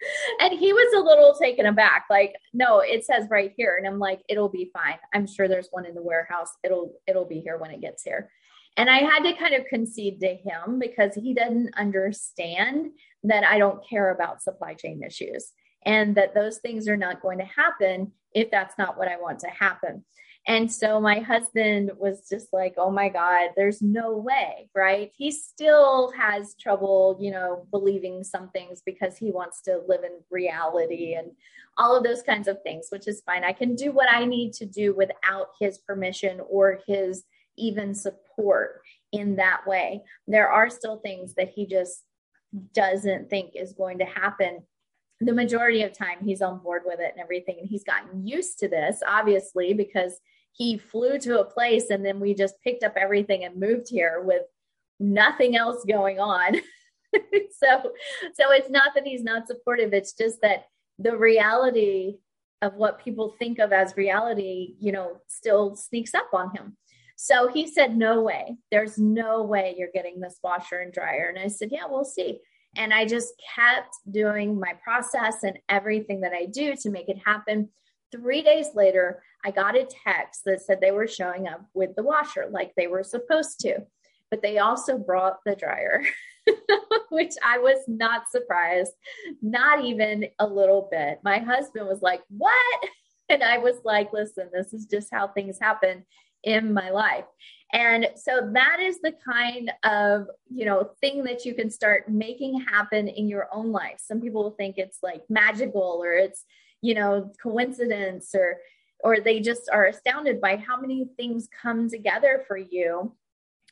and 0.40 0.58
he 0.58 0.72
was 0.72 0.94
a 0.94 1.04
little 1.04 1.34
taken 1.34 1.66
aback, 1.66 2.06
like, 2.10 2.34
no, 2.52 2.80
it 2.80 3.04
says 3.04 3.26
right 3.30 3.52
here. 3.56 3.76
And 3.78 3.86
I'm 3.86 3.98
like, 3.98 4.20
it'll 4.28 4.48
be 4.48 4.70
fine. 4.72 4.98
I'm 5.14 5.26
sure 5.26 5.48
there's 5.48 5.68
one 5.70 5.86
in 5.86 5.94
the 5.94 6.02
warehouse. 6.02 6.50
It'll 6.62 6.92
it'll 7.06 7.24
be 7.24 7.40
here 7.40 7.58
when 7.58 7.70
it 7.70 7.80
gets 7.80 8.02
here. 8.02 8.30
And 8.76 8.90
I 8.90 8.98
had 8.98 9.20
to 9.20 9.32
kind 9.34 9.54
of 9.54 9.64
concede 9.66 10.20
to 10.20 10.34
him 10.34 10.78
because 10.78 11.14
he 11.14 11.32
doesn't 11.32 11.74
understand 11.76 12.90
that 13.24 13.44
I 13.44 13.58
don't 13.58 13.86
care 13.88 14.10
about 14.10 14.42
supply 14.42 14.74
chain 14.74 15.02
issues 15.02 15.52
and 15.84 16.14
that 16.16 16.34
those 16.34 16.58
things 16.58 16.86
are 16.88 16.96
not 16.96 17.22
going 17.22 17.38
to 17.38 17.44
happen 17.44 18.12
if 18.34 18.50
that's 18.50 18.76
not 18.76 18.98
what 18.98 19.08
I 19.08 19.16
want 19.16 19.38
to 19.40 19.48
happen. 19.48 20.04
And 20.48 20.70
so 20.70 21.00
my 21.00 21.18
husband 21.18 21.90
was 21.98 22.28
just 22.28 22.52
like, 22.52 22.74
oh 22.76 22.90
my 22.90 23.08
God, 23.08 23.50
there's 23.56 23.82
no 23.82 24.16
way, 24.16 24.70
right? 24.76 25.10
He 25.16 25.32
still 25.32 26.12
has 26.16 26.54
trouble, 26.54 27.18
you 27.20 27.32
know, 27.32 27.66
believing 27.72 28.22
some 28.22 28.50
things 28.50 28.80
because 28.86 29.16
he 29.16 29.32
wants 29.32 29.60
to 29.62 29.80
live 29.88 30.04
in 30.04 30.20
reality 30.30 31.14
and 31.14 31.32
all 31.76 31.96
of 31.96 32.04
those 32.04 32.22
kinds 32.22 32.46
of 32.46 32.62
things, 32.62 32.86
which 32.90 33.08
is 33.08 33.22
fine. 33.26 33.42
I 33.42 33.52
can 33.52 33.74
do 33.74 33.90
what 33.90 34.08
I 34.08 34.24
need 34.24 34.52
to 34.54 34.66
do 34.66 34.94
without 34.94 35.48
his 35.60 35.78
permission 35.78 36.40
or 36.48 36.80
his 36.86 37.24
even 37.56 37.92
support 37.92 38.82
in 39.10 39.36
that 39.36 39.66
way. 39.66 40.04
There 40.28 40.48
are 40.48 40.70
still 40.70 40.98
things 40.98 41.34
that 41.34 41.50
he 41.50 41.66
just 41.66 42.04
doesn't 42.72 43.30
think 43.30 43.56
is 43.56 43.72
going 43.72 43.98
to 43.98 44.04
happen 44.04 44.62
the 45.20 45.32
majority 45.32 45.82
of 45.82 45.96
time 45.96 46.18
he's 46.22 46.42
on 46.42 46.58
board 46.58 46.82
with 46.84 47.00
it 47.00 47.12
and 47.12 47.20
everything 47.20 47.56
and 47.58 47.68
he's 47.68 47.84
gotten 47.84 48.26
used 48.26 48.58
to 48.58 48.68
this 48.68 49.00
obviously 49.06 49.72
because 49.72 50.20
he 50.56 50.78
flew 50.78 51.18
to 51.18 51.40
a 51.40 51.44
place 51.44 51.90
and 51.90 52.04
then 52.04 52.18
we 52.18 52.34
just 52.34 52.54
picked 52.62 52.82
up 52.82 52.94
everything 52.96 53.44
and 53.44 53.60
moved 53.60 53.88
here 53.88 54.22
with 54.24 54.42
nothing 54.98 55.56
else 55.56 55.84
going 55.86 56.18
on. 56.18 56.54
so 57.14 57.92
so 58.34 58.52
it's 58.52 58.70
not 58.70 58.92
that 58.94 59.06
he's 59.06 59.22
not 59.22 59.46
supportive, 59.46 59.92
it's 59.92 60.12
just 60.12 60.40
that 60.42 60.66
the 60.98 61.16
reality 61.16 62.16
of 62.62 62.74
what 62.74 63.02
people 63.02 63.34
think 63.38 63.58
of 63.58 63.72
as 63.72 63.96
reality, 63.96 64.76
you 64.80 64.92
know, 64.92 65.18
still 65.26 65.76
sneaks 65.76 66.14
up 66.14 66.28
on 66.32 66.54
him. 66.56 66.76
So 67.16 67.48
he 67.48 67.66
said, 67.66 67.96
No 67.96 68.22
way. 68.22 68.56
There's 68.70 68.98
no 68.98 69.42
way 69.42 69.74
you're 69.76 69.88
getting 69.92 70.20
this 70.20 70.38
washer 70.42 70.80
and 70.80 70.92
dryer. 70.92 71.32
And 71.34 71.38
I 71.38 71.48
said, 71.48 71.70
Yeah, 71.72 71.86
we'll 71.88 72.04
see. 72.04 72.38
And 72.76 72.92
I 72.92 73.06
just 73.06 73.32
kept 73.54 73.94
doing 74.10 74.60
my 74.60 74.74
process 74.84 75.42
and 75.42 75.58
everything 75.68 76.20
that 76.20 76.32
I 76.32 76.44
do 76.44 76.74
to 76.76 76.90
make 76.90 77.08
it 77.08 77.18
happen. 77.24 77.70
Three 78.12 78.42
days 78.42 78.68
later, 78.74 79.22
I 79.44 79.50
got 79.50 79.76
a 79.76 79.84
text 79.84 80.42
that 80.44 80.60
said 80.60 80.80
they 80.80 80.90
were 80.90 81.08
showing 81.08 81.48
up 81.48 81.64
with 81.74 81.94
the 81.96 82.02
washer 82.02 82.48
like 82.50 82.72
they 82.76 82.86
were 82.86 83.02
supposed 83.02 83.60
to, 83.60 83.78
but 84.30 84.42
they 84.42 84.58
also 84.58 84.98
brought 84.98 85.38
the 85.44 85.56
dryer, 85.56 86.02
which 87.10 87.34
I 87.44 87.58
was 87.58 87.78
not 87.88 88.30
surprised, 88.30 88.92
not 89.42 89.84
even 89.84 90.26
a 90.38 90.46
little 90.46 90.88
bit. 90.90 91.20
My 91.24 91.38
husband 91.38 91.86
was 91.86 92.02
like, 92.02 92.22
What? 92.28 92.84
And 93.28 93.42
I 93.42 93.58
was 93.58 93.74
like, 93.84 94.12
Listen, 94.12 94.50
this 94.52 94.72
is 94.72 94.86
just 94.86 95.08
how 95.12 95.26
things 95.26 95.58
happen 95.60 96.04
in 96.44 96.72
my 96.72 96.90
life. 96.90 97.24
And 97.72 98.08
so 98.14 98.50
that 98.52 98.78
is 98.80 99.00
the 99.00 99.12
kind 99.28 99.72
of, 99.82 100.28
you 100.48 100.64
know, 100.64 100.90
thing 101.00 101.24
that 101.24 101.44
you 101.44 101.52
can 101.52 101.68
start 101.68 102.08
making 102.08 102.60
happen 102.60 103.08
in 103.08 103.28
your 103.28 103.48
own 103.52 103.72
life. 103.72 103.96
Some 103.98 104.20
people 104.20 104.52
think 104.52 104.78
it's 104.78 104.98
like 105.02 105.22
magical 105.28 106.00
or 106.00 106.12
it's, 106.12 106.44
you 106.82 106.94
know, 106.94 107.32
coincidence 107.42 108.34
or 108.34 108.58
or 109.04 109.20
they 109.20 109.40
just 109.40 109.68
are 109.70 109.86
astounded 109.86 110.40
by 110.40 110.56
how 110.56 110.80
many 110.80 111.06
things 111.16 111.48
come 111.62 111.88
together 111.88 112.44
for 112.48 112.56
you 112.56 113.14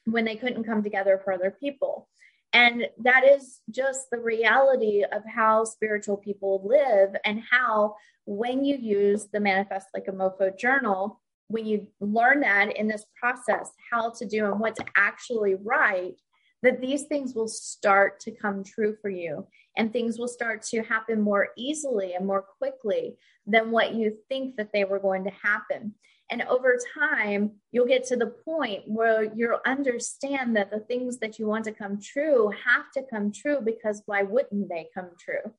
when 0.05 0.25
they 0.25 0.37
couldn't 0.37 0.65
come 0.65 0.83
together 0.83 1.21
for 1.25 1.33
other 1.33 1.51
people. 1.51 2.09
And 2.53 2.87
that 3.03 3.25
is 3.25 3.61
just 3.71 4.11
the 4.11 4.21
reality 4.21 5.03
of 5.03 5.23
how 5.27 5.65
spiritual 5.65 6.17
people 6.17 6.63
live 6.65 7.17
and 7.25 7.43
how 7.51 7.97
when 8.27 8.65
you 8.65 8.77
use 8.77 9.27
the 9.33 9.41
Manifest 9.41 9.89
Like 9.93 10.09
a 10.09 10.13
Mofo 10.13 10.57
journal, 10.57 11.21
when 11.49 11.67
you 11.67 11.89
learn 12.01 12.41
that 12.41 12.77
in 12.77 12.87
this 12.87 13.05
process, 13.19 13.71
how 13.91 14.11
to 14.11 14.25
do 14.25 14.47
and 14.47 14.61
what's 14.61 14.81
actually 14.97 15.57
write, 15.57 16.15
that 16.65 16.81
these 16.81 17.03
things 17.03 17.35
will 17.35 17.47
start 17.47 18.19
to 18.21 18.31
come 18.31 18.65
true 18.65 18.97
for 19.01 19.11
you 19.11 19.47
and 19.77 19.93
things 19.93 20.19
will 20.19 20.29
start 20.29 20.63
to 20.63 20.83
happen 20.83 21.21
more 21.21 21.49
easily 21.57 22.15
and 22.15 22.27
more 22.27 22.43
quickly 22.59 23.17
than 23.47 23.71
what 23.71 23.95
you 23.95 24.17
think 24.31 24.57
that 24.57 24.73
they 24.73 24.85
were 24.85 24.99
going 24.99 25.25
to 25.25 25.33
happen. 25.43 25.95
And 26.31 26.41
over 26.43 26.79
time, 26.99 27.53
you'll 27.71 27.87
get 27.87 28.07
to 28.07 28.17
the 28.17 28.33
point 28.47 28.85
where 28.87 29.25
you'll 29.37 29.61
understand 29.67 30.57
that 30.57 30.71
the 30.71 30.81
things 30.81 31.19
that 31.19 31.39
you 31.39 31.47
want 31.47 31.67
to 31.67 31.73
come 31.73 32.01
true 32.01 32.51
have 32.65 32.91
to 32.93 33.03
come 33.11 33.31
true 33.31 33.59
because 33.63 34.03
why 34.07 34.23
wouldn't 34.23 34.71
they 34.71 34.89
come 34.95 35.11
true? 35.21 35.53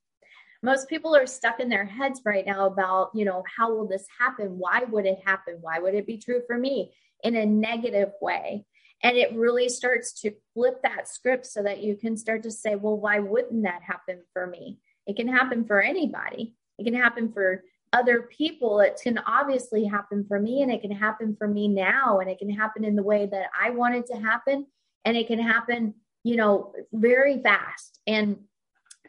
Most 0.63 0.89
people 0.89 1.15
are 1.15 1.27
stuck 1.27 1.59
in 1.59 1.69
their 1.69 1.85
heads 1.85 2.21
right 2.25 2.47
now 2.47 2.65
about, 2.65 3.11
you 3.13 3.25
know, 3.25 3.43
how 3.55 3.71
will 3.71 3.87
this 3.87 4.07
happen? 4.19 4.57
Why 4.57 4.85
would 4.85 5.05
it 5.05 5.19
happen? 5.23 5.57
Why 5.61 5.77
would 5.77 5.93
it 5.93 6.07
be 6.07 6.17
true 6.17 6.41
for 6.47 6.57
me 6.57 6.95
in 7.23 7.35
a 7.35 7.45
negative 7.45 8.13
way? 8.19 8.65
And 9.05 9.17
it 9.17 9.35
really 9.35 9.69
starts 9.69 10.19
to 10.21 10.31
flip 10.55 10.81
that 10.81 11.07
script 11.07 11.45
so 11.45 11.61
that 11.61 11.83
you 11.83 11.95
can 11.95 12.17
start 12.17 12.41
to 12.41 12.49
say, 12.49 12.73
well, 12.73 12.97
why 12.97 13.19
wouldn't 13.19 13.61
that 13.61 13.83
happen 13.83 14.23
for 14.33 14.47
me? 14.47 14.79
It 15.05 15.15
can 15.15 15.27
happen 15.27 15.63
for 15.63 15.79
anybody. 15.79 16.55
It 16.79 16.85
can 16.85 16.95
happen 16.95 17.31
for 17.31 17.63
other 17.93 18.23
people. 18.23 18.79
It 18.79 18.99
can 19.03 19.19
obviously 19.19 19.85
happen 19.85 20.25
for 20.27 20.39
me 20.39 20.63
and 20.63 20.71
it 20.71 20.81
can 20.81 20.89
happen 20.89 21.35
for 21.37 21.47
me 21.47 21.67
now. 21.67 22.17
And 22.19 22.31
it 22.31 22.39
can 22.39 22.49
happen 22.49 22.83
in 22.83 22.95
the 22.95 23.03
way 23.03 23.27
that 23.27 23.45
I 23.61 23.69
want 23.69 23.93
it 23.93 24.07
to 24.07 24.19
happen. 24.19 24.65
And 25.05 25.15
it 25.15 25.27
can 25.27 25.37
happen, 25.37 25.93
you 26.23 26.35
know, 26.35 26.73
very 26.91 27.39
fast. 27.43 27.99
And 28.07 28.37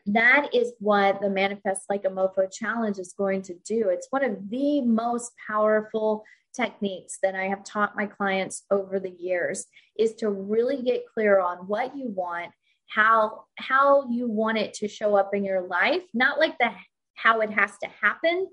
that 0.05 0.51
is 0.53 0.75
what 0.79 1.23
the 1.23 1.31
Manifest 1.31 1.85
Like 1.89 2.05
a 2.05 2.11
Mofo 2.11 2.53
challenge 2.53 2.99
is 2.99 3.15
going 3.17 3.41
to 3.43 3.55
do. 3.65 3.89
It's 3.89 4.09
one 4.11 4.23
of 4.23 4.51
the 4.51 4.83
most 4.83 5.33
powerful 5.49 6.23
techniques 6.57 7.19
that 7.23 7.35
I 7.35 7.45
have 7.45 7.65
taught 7.65 7.97
my 7.97 8.07
clients 8.07 8.65
over 8.71 8.99
the 8.99 9.11
years 9.11 9.67
is 9.99 10.15
to 10.17 10.31
really 10.31 10.83
get 10.83 11.07
clear 11.13 11.39
on 11.41 11.59
what 11.69 11.97
you 11.97 12.09
want, 12.09 12.51
how 12.89 13.45
how 13.57 14.09
you 14.09 14.29
want 14.29 14.59
it 14.59 14.75
to 14.75 14.89
show 14.89 15.17
up 15.17 15.35
in 15.35 15.45
your 15.45 15.67
life, 15.67 16.03
not 16.15 16.39
like 16.39 16.57
the 16.59 16.71
how 17.15 17.41
it 17.41 17.51
has 17.51 17.73
to 17.83 17.89
happen, 18.01 18.47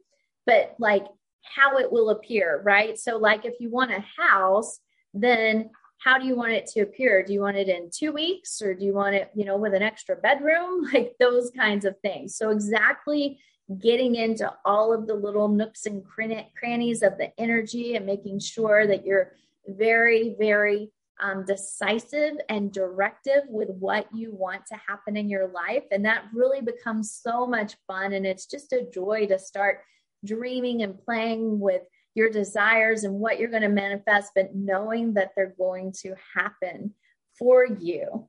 but 0.45 0.75
like 0.79 1.05
how 1.43 1.77
it 1.77 1.91
will 1.91 2.09
appear, 2.09 2.61
right? 2.63 2.97
So 2.97 3.17
like 3.17 3.45
if 3.45 3.55
you 3.59 3.69
want 3.69 3.91
a 3.91 4.03
house, 4.21 4.79
then 5.13 5.69
how 6.03 6.17
do 6.17 6.25
you 6.25 6.35
want 6.35 6.51
it 6.53 6.65
to 6.67 6.81
appear? 6.81 7.23
Do 7.23 7.33
you 7.33 7.41
want 7.41 7.57
it 7.57 7.69
in 7.69 7.89
2 7.93 8.11
weeks 8.11 8.61
or 8.61 8.73
do 8.73 8.83
you 8.83 8.93
want 8.93 9.15
it, 9.15 9.29
you 9.35 9.45
know, 9.45 9.57
with 9.57 9.73
an 9.73 9.81
extra 9.81 10.15
bedroom? 10.15 10.89
Like 10.93 11.13
those 11.19 11.51
kinds 11.51 11.85
of 11.85 11.95
things. 12.01 12.35
So 12.35 12.49
exactly 12.49 13.39
getting 13.79 14.15
into 14.15 14.51
all 14.65 14.93
of 14.93 15.07
the 15.07 15.13
little 15.13 15.47
nooks 15.47 15.85
and 15.85 16.03
crannies 16.05 17.01
of 17.01 17.17
the 17.17 17.31
energy 17.39 17.95
and 17.95 18.05
making 18.05 18.39
sure 18.39 18.85
that 18.87 19.05
you're 19.05 19.31
very, 19.67 20.35
very 20.37 20.91
um, 21.21 21.45
decisive 21.45 22.35
and 22.49 22.73
directive 22.73 23.43
with 23.47 23.69
what 23.69 24.07
you 24.13 24.33
want 24.33 24.65
to 24.65 24.75
happen 24.87 25.15
in 25.15 25.29
your 25.29 25.47
life. 25.47 25.83
And 25.91 26.03
that 26.05 26.25
really 26.33 26.61
becomes 26.61 27.11
so 27.11 27.47
much 27.47 27.75
fun. 27.87 28.13
And 28.13 28.25
it's 28.25 28.45
just 28.45 28.73
a 28.73 28.87
joy 28.93 29.27
to 29.27 29.39
start 29.39 29.81
dreaming 30.25 30.83
and 30.83 30.99
playing 30.99 31.59
with 31.59 31.83
your 32.15 32.29
desires 32.29 33.03
and 33.03 33.15
what 33.15 33.39
you're 33.39 33.49
going 33.49 33.63
to 33.63 33.69
manifest, 33.69 34.31
but 34.35 34.55
knowing 34.55 35.13
that 35.13 35.31
they're 35.35 35.55
going 35.57 35.93
to 36.01 36.15
happen 36.35 36.93
for 37.37 37.65
you. 37.65 38.27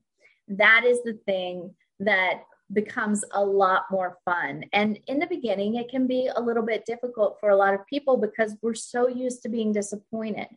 That 0.48 0.84
is 0.84 1.02
the 1.02 1.18
thing 1.26 1.74
that 2.00 2.44
becomes 2.72 3.24
a 3.32 3.44
lot 3.44 3.84
more 3.90 4.18
fun. 4.24 4.64
And 4.72 4.98
in 5.06 5.18
the 5.18 5.26
beginning, 5.26 5.76
it 5.76 5.90
can 5.90 6.06
be 6.06 6.30
a 6.34 6.40
little 6.40 6.62
bit 6.62 6.86
difficult 6.86 7.38
for 7.40 7.50
a 7.50 7.56
lot 7.56 7.74
of 7.74 7.86
people 7.86 8.16
because 8.16 8.56
we're 8.62 8.74
so 8.74 9.08
used 9.08 9.42
to 9.42 9.48
being 9.48 9.72
disappointed. 9.72 10.48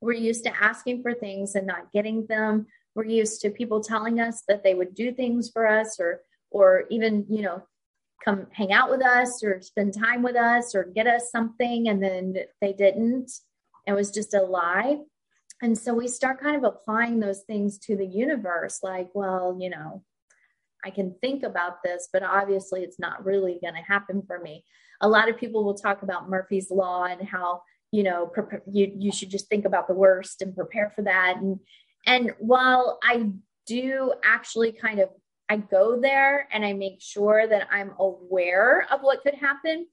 We're 0.00 0.12
used 0.12 0.44
to 0.44 0.62
asking 0.62 1.02
for 1.02 1.14
things 1.14 1.54
and 1.54 1.66
not 1.66 1.92
getting 1.92 2.26
them. 2.26 2.66
We're 2.94 3.06
used 3.06 3.40
to 3.42 3.50
people 3.50 3.82
telling 3.82 4.20
us 4.20 4.42
that 4.48 4.62
they 4.62 4.74
would 4.74 4.94
do 4.94 5.12
things 5.12 5.50
for 5.50 5.66
us 5.66 5.98
or 5.98 6.22
or 6.50 6.84
even, 6.90 7.26
you 7.28 7.42
know, 7.42 7.62
come 8.24 8.46
hang 8.52 8.72
out 8.72 8.90
with 8.90 9.04
us 9.04 9.42
or 9.42 9.60
spend 9.60 9.94
time 9.94 10.22
with 10.22 10.36
us 10.36 10.74
or 10.74 10.84
get 10.84 11.06
us 11.06 11.30
something 11.30 11.88
and 11.88 12.02
then 12.02 12.36
they 12.60 12.72
didn't. 12.72 13.30
It 13.86 13.92
was 13.92 14.10
just 14.10 14.32
a 14.32 14.42
lie. 14.42 14.98
And 15.62 15.76
so 15.76 15.94
we 15.94 16.08
start 16.08 16.40
kind 16.40 16.56
of 16.56 16.64
applying 16.64 17.20
those 17.20 17.42
things 17.42 17.78
to 17.80 17.96
the 17.96 18.06
universe 18.06 18.80
like, 18.82 19.08
well, 19.14 19.56
you 19.60 19.70
know, 19.70 20.02
I 20.86 20.90
can 20.90 21.16
think 21.20 21.42
about 21.42 21.82
this, 21.82 22.08
but 22.12 22.22
obviously 22.22 22.82
it's 22.84 23.00
not 23.00 23.24
really 23.24 23.58
going 23.60 23.74
to 23.74 23.80
happen 23.80 24.22
for 24.24 24.38
me. 24.38 24.64
A 25.00 25.08
lot 25.08 25.28
of 25.28 25.36
people 25.36 25.64
will 25.64 25.74
talk 25.74 26.02
about 26.02 26.30
Murphy's 26.30 26.70
Law 26.70 27.04
and 27.04 27.28
how, 27.28 27.62
you 27.90 28.04
know, 28.04 28.30
you, 28.72 28.92
you 28.96 29.10
should 29.10 29.30
just 29.30 29.48
think 29.48 29.64
about 29.64 29.88
the 29.88 29.94
worst 29.94 30.42
and 30.42 30.54
prepare 30.54 30.92
for 30.94 31.02
that. 31.02 31.38
And, 31.38 31.58
and 32.06 32.32
while 32.38 33.00
I 33.02 33.30
do 33.66 34.14
actually 34.24 34.70
kind 34.70 35.00
of, 35.00 35.08
I 35.48 35.56
go 35.56 36.00
there 36.00 36.48
and 36.52 36.64
I 36.64 36.72
make 36.72 37.00
sure 37.00 37.48
that 37.48 37.66
I'm 37.70 37.92
aware 37.98 38.86
of 38.92 39.00
what 39.00 39.22
could 39.22 39.34
happen, 39.34 39.86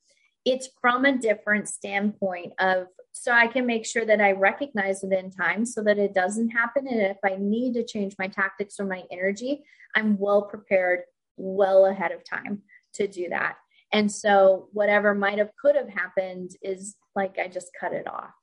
it's 0.45 0.69
from 0.81 1.05
a 1.05 1.17
different 1.17 1.69
standpoint 1.69 2.53
of 2.59 2.88
so 3.13 3.31
I 3.31 3.47
can 3.47 3.65
make 3.65 3.85
sure 3.85 4.05
that 4.05 4.19
I 4.19 4.31
recognize 4.31 5.03
it 5.03 5.13
in 5.13 5.29
time 5.29 5.65
so 5.65 5.83
that 5.83 6.00
it 6.00 6.15
doesn't 6.15 6.50
happen. 6.50 6.88
And 6.88 7.00
if 7.00 7.17
I 7.23 7.38
need 7.39 7.75
to 7.75 7.85
change 7.85 8.15
my 8.17 8.27
tactics 8.27 8.79
or 8.79 8.85
my 8.85 9.03
energy, 9.12 9.63
I'm 9.95 10.17
well 10.17 10.41
prepared, 10.41 11.01
well 11.38 11.85
ahead 11.85 12.12
of 12.12 12.23
time 12.23 12.63
to 12.95 13.07
do 13.07 13.29
that. 13.29 13.57
And 13.91 14.12
so 14.12 14.69
whatever 14.73 15.13
might 15.13 15.38
have 15.38 15.51
could 15.62 15.75
have 15.75 15.89
happened 15.89 16.51
is 16.63 16.95
like 17.15 17.38
I 17.38 17.47
just 17.47 17.69
cut 17.79 17.93
it 17.93 18.07
off 18.07 18.33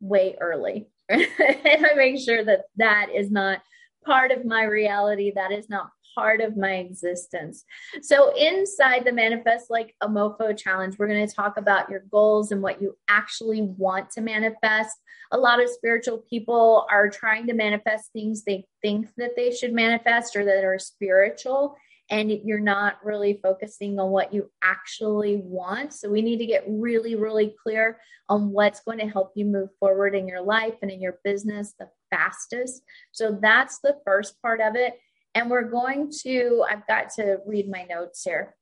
way 0.00 0.36
early. 0.40 0.88
and 1.08 1.26
I 1.38 1.94
make 1.96 2.20
sure 2.20 2.44
that 2.44 2.62
that 2.76 3.08
is 3.12 3.30
not 3.30 3.60
part 4.04 4.30
of 4.30 4.44
my 4.44 4.62
reality. 4.62 5.32
That 5.34 5.50
is 5.50 5.68
not 5.68 5.90
part 6.14 6.40
of 6.40 6.56
my 6.56 6.74
existence. 6.76 7.64
So, 8.02 8.34
inside 8.36 9.04
the 9.04 9.12
Manifest 9.12 9.70
Like 9.70 9.94
a 10.00 10.08
Mofo 10.08 10.56
challenge, 10.56 10.98
we're 10.98 11.08
going 11.08 11.26
to 11.26 11.34
talk 11.34 11.56
about 11.56 11.90
your 11.90 12.04
goals 12.10 12.52
and 12.52 12.62
what 12.62 12.80
you 12.80 12.96
actually 13.08 13.62
want 13.62 14.10
to 14.12 14.20
manifest. 14.20 14.96
A 15.32 15.38
lot 15.38 15.62
of 15.62 15.68
spiritual 15.68 16.18
people 16.28 16.86
are 16.90 17.08
trying 17.08 17.46
to 17.46 17.54
manifest 17.54 18.12
things 18.12 18.44
they 18.44 18.66
think 18.82 19.08
that 19.16 19.36
they 19.36 19.50
should 19.50 19.72
manifest 19.72 20.36
or 20.36 20.44
that 20.44 20.64
are 20.64 20.78
spiritual 20.78 21.76
and 22.10 22.30
you're 22.44 22.58
not 22.58 22.98
really 23.04 23.38
focusing 23.42 23.98
on 24.00 24.10
what 24.10 24.34
you 24.34 24.50
actually 24.62 25.36
want. 25.36 25.94
So 25.94 26.10
we 26.10 26.22
need 26.22 26.38
to 26.38 26.46
get 26.46 26.64
really, 26.66 27.14
really 27.14 27.54
clear 27.62 27.98
on 28.28 28.50
what's 28.50 28.80
going 28.80 28.98
to 28.98 29.08
help 29.08 29.32
you 29.36 29.44
move 29.44 29.70
forward 29.78 30.14
in 30.14 30.26
your 30.26 30.42
life 30.42 30.74
and 30.82 30.90
in 30.90 31.00
your 31.00 31.18
business 31.22 31.74
the 31.78 31.88
fastest. 32.10 32.82
So 33.12 33.38
that's 33.40 33.78
the 33.78 33.96
first 34.04 34.40
part 34.42 34.60
of 34.60 34.74
it. 34.74 34.98
And 35.34 35.50
we're 35.50 35.70
going 35.70 36.10
to, 36.22 36.64
I've 36.68 36.86
got 36.86 37.10
to 37.14 37.38
read 37.46 37.70
my 37.70 37.84
notes 37.84 38.22
here. 38.24 38.56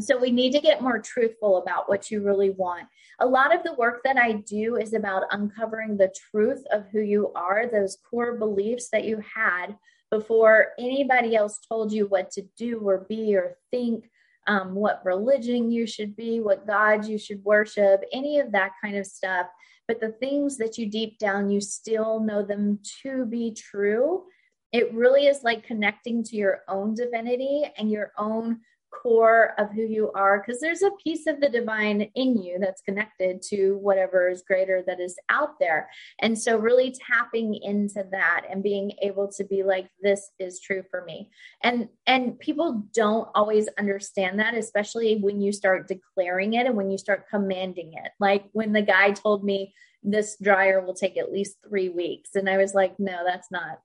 So 0.00 0.18
we 0.18 0.32
need 0.32 0.52
to 0.52 0.60
get 0.60 0.82
more 0.82 0.98
truthful 0.98 1.58
about 1.58 1.88
what 1.88 2.10
you 2.10 2.20
really 2.20 2.50
want. 2.50 2.88
A 3.20 3.26
lot 3.26 3.54
of 3.54 3.62
the 3.62 3.74
work 3.74 4.00
that 4.04 4.16
I 4.16 4.32
do 4.32 4.76
is 4.76 4.92
about 4.92 5.22
uncovering 5.30 5.96
the 5.96 6.12
truth 6.30 6.64
of 6.72 6.86
who 6.90 7.00
you 7.00 7.32
are, 7.34 7.66
those 7.70 7.98
core 8.10 8.36
beliefs 8.36 8.88
that 8.90 9.04
you 9.04 9.22
had 9.34 9.76
before 10.10 10.72
anybody 10.78 11.36
else 11.36 11.60
told 11.68 11.92
you 11.92 12.06
what 12.06 12.30
to 12.32 12.42
do 12.58 12.80
or 12.80 13.06
be 13.08 13.36
or 13.36 13.56
think, 13.70 14.10
um, 14.46 14.74
what 14.74 15.04
religion 15.04 15.70
you 15.70 15.86
should 15.86 16.14
be, 16.16 16.40
what 16.40 16.66
God 16.66 17.06
you 17.06 17.16
should 17.16 17.42
worship, 17.44 18.02
any 18.12 18.40
of 18.40 18.52
that 18.52 18.72
kind 18.82 18.96
of 18.96 19.06
stuff. 19.06 19.46
But 19.86 20.00
the 20.00 20.12
things 20.12 20.56
that 20.58 20.76
you 20.76 20.86
deep 20.86 21.18
down, 21.18 21.50
you 21.50 21.60
still 21.60 22.20
know 22.20 22.42
them 22.42 22.80
to 23.02 23.26
be 23.26 23.52
true 23.52 24.24
it 24.74 24.92
really 24.92 25.28
is 25.28 25.44
like 25.44 25.64
connecting 25.64 26.24
to 26.24 26.36
your 26.36 26.62
own 26.68 26.94
divinity 26.94 27.62
and 27.78 27.92
your 27.92 28.10
own 28.18 28.58
core 28.90 29.54
of 29.56 29.70
who 29.70 29.82
you 29.82 30.10
are 30.12 30.40
because 30.40 30.60
there's 30.60 30.82
a 30.82 30.90
piece 31.02 31.28
of 31.28 31.40
the 31.40 31.48
divine 31.48 32.02
in 32.16 32.36
you 32.42 32.58
that's 32.58 32.82
connected 32.82 33.40
to 33.40 33.74
whatever 33.78 34.28
is 34.28 34.42
greater 34.42 34.82
that 34.84 35.00
is 35.00 35.16
out 35.28 35.60
there. 35.60 35.88
And 36.20 36.36
so 36.36 36.58
really 36.58 36.92
tapping 37.12 37.54
into 37.54 38.04
that 38.10 38.46
and 38.50 38.64
being 38.64 38.92
able 39.00 39.30
to 39.32 39.44
be 39.44 39.62
like 39.62 39.88
this 40.02 40.30
is 40.40 40.60
true 40.60 40.82
for 40.90 41.04
me. 41.04 41.30
And 41.62 41.88
and 42.06 42.36
people 42.40 42.84
don't 42.92 43.28
always 43.34 43.68
understand 43.78 44.40
that 44.40 44.54
especially 44.54 45.18
when 45.20 45.40
you 45.40 45.52
start 45.52 45.86
declaring 45.86 46.54
it 46.54 46.66
and 46.66 46.76
when 46.76 46.90
you 46.90 46.98
start 46.98 47.28
commanding 47.30 47.92
it. 47.94 48.10
Like 48.18 48.46
when 48.52 48.72
the 48.72 48.82
guy 48.82 49.12
told 49.12 49.44
me 49.44 49.72
this 50.04 50.36
dryer 50.42 50.84
will 50.84 50.94
take 50.94 51.16
at 51.16 51.32
least 51.32 51.56
3 51.66 51.88
weeks 51.88 52.34
and 52.34 52.46
i 52.48 52.58
was 52.58 52.74
like 52.74 52.94
no 53.00 53.22
that's 53.24 53.50
not 53.50 53.78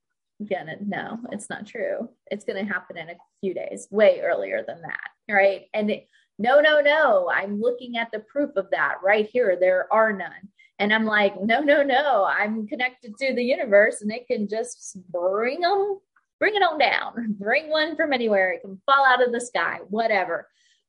gonna 0.48 0.76
no 0.86 1.20
it's 1.32 1.50
not 1.50 1.68
true. 1.68 2.10
It's 2.32 2.46
gonna 2.46 2.66
happen 2.66 2.98
in 2.98 3.10
a 3.10 3.16
few 3.42 3.54
days 3.54 3.88
way 3.92 4.22
earlier 4.22 4.64
than 4.66 4.82
that 4.82 5.10
right? 5.30 5.66
And 5.74 5.92
it, 5.92 6.08
no 6.42 6.62
no 6.62 6.80
no 6.80 7.30
i'm 7.30 7.60
looking 7.60 7.98
at 7.98 8.10
the 8.14 8.20
proof 8.20 8.56
of 8.56 8.70
that 8.72 8.96
right 9.04 9.30
here. 9.32 9.58
There 9.60 9.92
are 9.92 10.14
none. 10.14 10.50
And 10.80 10.94
i'm 10.94 11.06
like 11.06 11.40
no 11.42 11.60
no 11.60 11.84
no 11.84 12.26
i'm 12.26 12.68
connected 12.68 13.18
to 13.18 13.34
the 13.34 13.44
universe 13.44 14.02
and 14.02 14.12
it 14.12 14.28
can 14.28 14.48
just 14.48 14.98
bring 15.12 15.62
them 15.62 16.00
bring 16.40 16.56
it 16.56 16.64
on 16.64 16.78
down 16.80 17.36
bring 17.40 17.70
one 17.70 17.96
from 17.96 18.14
anywhere. 18.14 18.54
It 18.54 18.62
can 18.62 18.82
fall 18.86 19.06
out 19.06 19.26
of 19.26 19.32
the 19.32 19.42
sky 19.42 19.80
whatever. 19.90 20.48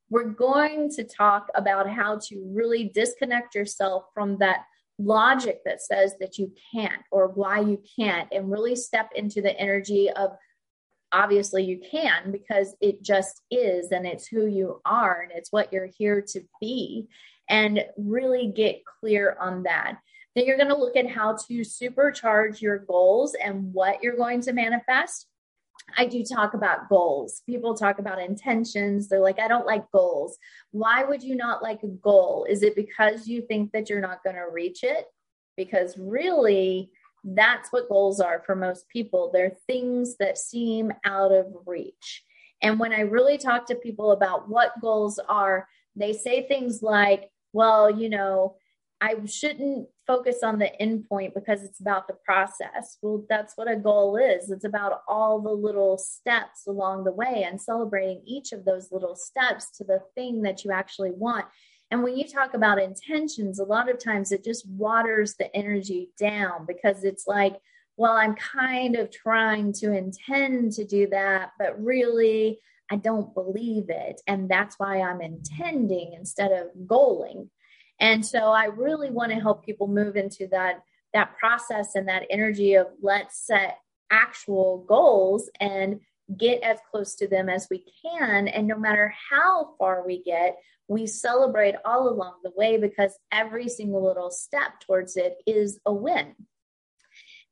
We're 0.08 0.24
going 0.30 0.90
to 0.90 1.04
talk 1.04 1.48
about 1.54 1.88
how 1.88 2.18
to 2.28 2.50
really 2.52 2.90
disconnect 2.92 3.54
yourself 3.54 4.04
from 4.12 4.38
that 4.38 4.64
logic 5.00 5.60
that 5.64 5.80
says 5.80 6.14
that 6.20 6.38
you 6.38 6.52
can't 6.72 7.02
or 7.10 7.28
why 7.28 7.60
you 7.60 7.82
can't 7.98 8.28
and 8.32 8.50
really 8.50 8.76
step 8.76 9.10
into 9.14 9.40
the 9.40 9.58
energy 9.58 10.10
of 10.10 10.30
obviously 11.12 11.64
you 11.64 11.80
can 11.90 12.30
because 12.30 12.76
it 12.80 13.02
just 13.02 13.40
is 13.50 13.90
and 13.90 14.06
it's 14.06 14.26
who 14.26 14.46
you 14.46 14.80
are 14.84 15.22
and 15.22 15.32
it's 15.34 15.50
what 15.50 15.72
you're 15.72 15.88
here 15.98 16.20
to 16.20 16.40
be 16.60 17.08
and 17.48 17.84
really 17.96 18.52
get 18.54 18.82
clear 19.00 19.36
on 19.40 19.64
that. 19.64 19.98
Then 20.36 20.46
you're 20.46 20.56
going 20.56 20.68
to 20.68 20.76
look 20.76 20.96
at 20.96 21.10
how 21.10 21.36
to 21.48 21.60
supercharge 21.60 22.60
your 22.60 22.78
goals 22.78 23.34
and 23.34 23.72
what 23.72 24.02
you're 24.02 24.16
going 24.16 24.42
to 24.42 24.52
manifest 24.52 25.26
I 25.96 26.06
do 26.06 26.24
talk 26.24 26.54
about 26.54 26.88
goals. 26.88 27.42
People 27.46 27.74
talk 27.74 27.98
about 27.98 28.20
intentions. 28.20 29.08
They're 29.08 29.20
like, 29.20 29.40
I 29.40 29.48
don't 29.48 29.66
like 29.66 29.90
goals. 29.90 30.38
Why 30.70 31.04
would 31.04 31.22
you 31.22 31.34
not 31.34 31.62
like 31.62 31.82
a 31.82 31.88
goal? 31.88 32.46
Is 32.48 32.62
it 32.62 32.76
because 32.76 33.26
you 33.26 33.42
think 33.42 33.72
that 33.72 33.90
you're 33.90 34.00
not 34.00 34.22
going 34.22 34.36
to 34.36 34.46
reach 34.52 34.82
it? 34.82 35.06
Because 35.56 35.96
really, 35.98 36.90
that's 37.24 37.70
what 37.70 37.88
goals 37.88 38.20
are 38.20 38.42
for 38.46 38.54
most 38.54 38.88
people. 38.88 39.30
They're 39.32 39.56
things 39.66 40.16
that 40.18 40.38
seem 40.38 40.92
out 41.04 41.32
of 41.32 41.46
reach. 41.66 42.24
And 42.62 42.78
when 42.78 42.92
I 42.92 43.00
really 43.00 43.38
talk 43.38 43.66
to 43.66 43.74
people 43.74 44.12
about 44.12 44.48
what 44.48 44.80
goals 44.80 45.18
are, 45.28 45.66
they 45.96 46.12
say 46.12 46.46
things 46.46 46.82
like, 46.82 47.30
well, 47.52 47.90
you 47.90 48.08
know, 48.08 48.56
I 49.00 49.16
shouldn't 49.26 49.88
focus 50.10 50.42
on 50.42 50.58
the 50.58 50.74
end 50.82 51.08
point 51.08 51.32
because 51.34 51.62
it's 51.62 51.78
about 51.78 52.08
the 52.08 52.16
process. 52.24 52.98
Well, 53.00 53.24
that's 53.28 53.56
what 53.56 53.70
a 53.70 53.76
goal 53.76 54.16
is. 54.16 54.50
It's 54.50 54.64
about 54.64 55.02
all 55.06 55.40
the 55.40 55.52
little 55.52 55.96
steps 55.98 56.66
along 56.66 57.04
the 57.04 57.12
way 57.12 57.46
and 57.46 57.60
celebrating 57.60 58.20
each 58.26 58.50
of 58.50 58.64
those 58.64 58.90
little 58.90 59.14
steps 59.14 59.70
to 59.78 59.84
the 59.84 60.00
thing 60.16 60.42
that 60.42 60.64
you 60.64 60.72
actually 60.72 61.12
want. 61.12 61.44
And 61.92 62.02
when 62.02 62.16
you 62.16 62.26
talk 62.26 62.54
about 62.54 62.82
intentions, 62.82 63.60
a 63.60 63.64
lot 63.64 63.88
of 63.88 64.02
times 64.02 64.32
it 64.32 64.42
just 64.42 64.68
waters 64.68 65.36
the 65.38 65.54
energy 65.54 66.10
down 66.18 66.66
because 66.66 67.04
it's 67.04 67.28
like, 67.28 67.54
well, 67.96 68.14
I'm 68.14 68.34
kind 68.34 68.96
of 68.96 69.12
trying 69.12 69.72
to 69.74 69.92
intend 69.92 70.72
to 70.72 70.84
do 70.84 71.06
that, 71.12 71.52
but 71.56 71.80
really 71.80 72.58
I 72.90 72.96
don't 72.96 73.32
believe 73.32 73.90
it. 73.90 74.20
And 74.26 74.48
that's 74.48 74.74
why 74.76 75.02
I'm 75.02 75.20
intending 75.20 76.14
instead 76.14 76.50
of 76.50 76.66
goaling. 76.84 77.48
And 78.00 78.24
so 78.24 78.38
I 78.50 78.64
really 78.64 79.10
want 79.10 79.32
to 79.32 79.40
help 79.40 79.64
people 79.64 79.86
move 79.86 80.16
into 80.16 80.48
that 80.48 80.82
that 81.12 81.36
process 81.38 81.96
and 81.96 82.08
that 82.08 82.22
energy 82.30 82.74
of 82.74 82.86
let's 83.02 83.44
set 83.46 83.78
actual 84.10 84.84
goals 84.88 85.50
and 85.60 86.00
get 86.38 86.62
as 86.62 86.78
close 86.88 87.16
to 87.16 87.26
them 87.26 87.48
as 87.48 87.66
we 87.68 87.84
can. 88.00 88.46
And 88.46 88.68
no 88.68 88.78
matter 88.78 89.12
how 89.30 89.74
far 89.78 90.06
we 90.06 90.22
get 90.22 90.56
we 90.90 91.06
celebrate 91.06 91.76
all 91.84 92.08
along 92.08 92.34
the 92.42 92.50
way 92.56 92.76
because 92.76 93.16
every 93.30 93.68
single 93.68 94.04
little 94.04 94.28
step 94.28 94.80
towards 94.80 95.16
it 95.16 95.36
is 95.46 95.78
a 95.86 95.92
win. 95.92 96.34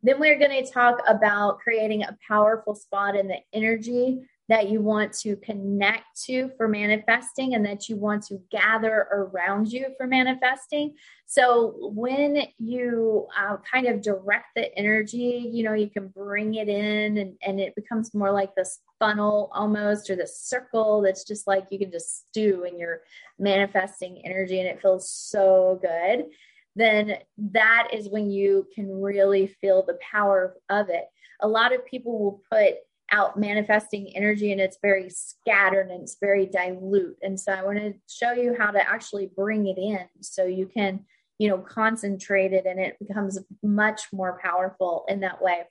Then 0.03 0.19
we're 0.19 0.41
going 0.41 0.65
to 0.65 0.73
talk 0.73 0.99
about 1.07 1.61
creating 1.61 2.03
a 2.03 2.19
powerful 2.27 2.75
spot 2.75 3.15
in 3.15 3.29
the 3.29 3.39
energy 3.53 4.29
that 4.49 4.71
you 4.71 4.81
want 4.81 5.13
to 5.13 5.37
connect 5.37 6.23
to 6.25 6.51
for 6.57 6.69
manifesting 6.69 7.55
and 7.55 7.65
that 7.67 7.89
you 7.89 7.97
want 7.97 8.25
to 8.25 8.41
gather 8.51 9.07
around 9.13 9.71
you 9.71 9.89
for 9.99 10.07
manifesting. 10.07 10.95
So 11.27 11.93
when 11.95 12.43
you 12.57 13.27
uh, 13.39 13.59
kind 13.71 13.87
of 13.87 14.01
direct 14.01 14.47
the 14.57 14.75
energy, 14.77 15.51
you 15.53 15.65
know, 15.65 15.75
you 15.75 15.91
can 15.91 16.09
bring 16.09 16.55
it 16.55 16.69
in 16.69 17.19
and, 17.19 17.35
and 17.43 17.61
it 17.61 17.75
becomes 17.75 18.15
more 18.15 18.33
like 18.33 18.55
this 18.55 18.81
funnel 18.99 19.51
almost 19.53 20.09
or 20.09 20.17
this 20.17 20.41
circle 20.41 21.03
that's 21.03 21.25
just 21.25 21.47
like 21.47 21.67
you 21.71 21.79
can 21.79 21.93
just 21.93 22.29
stew 22.31 22.65
in 22.65 22.79
your 22.79 23.03
manifesting 23.39 24.23
energy 24.25 24.61
and 24.61 24.69
it 24.69 24.81
feels 24.81 25.11
so 25.11 25.79
good. 25.83 26.25
Then 26.75 27.17
that 27.37 27.89
is 27.93 28.09
when 28.09 28.31
you 28.31 28.67
can 28.75 28.89
really 29.01 29.49
feel 29.61 29.85
the 29.85 29.99
power 30.11 30.55
of 30.71 30.89
it. 30.89 31.05
A 31.41 31.49
lot 31.49 31.75
of 31.75 31.85
people 31.85 32.19
will 32.19 32.43
put 32.51 32.77
out 33.11 33.39
manifesting 33.39 34.15
energy 34.15 34.53
and 34.53 34.61
it's 34.61 34.79
very 34.83 35.09
scattered 35.11 35.91
and 35.91 36.03
it's 36.03 36.17
very 36.21 36.47
dilute. 36.47 37.17
And 37.23 37.39
so 37.39 37.53
I 37.53 37.65
want 37.65 37.79
to 37.79 37.95
show 38.09 38.33
you 38.33 38.55
how 38.59 38.71
to 38.71 38.89
actually 38.89 39.31
bring 39.35 39.67
it 39.67 39.79
in 39.79 40.07
so 40.21 40.45
you 40.45 40.67
can, 40.67 41.05
you 41.39 41.49
know, 41.49 41.59
concentrate 41.59 42.53
it 42.53 42.67
and 42.67 42.79
it 42.79 42.97
becomes 42.99 43.39
much 43.63 44.03
more 44.13 44.39
powerful 44.43 45.05
in 45.09 45.21
that 45.21 45.43
way. 45.43 45.63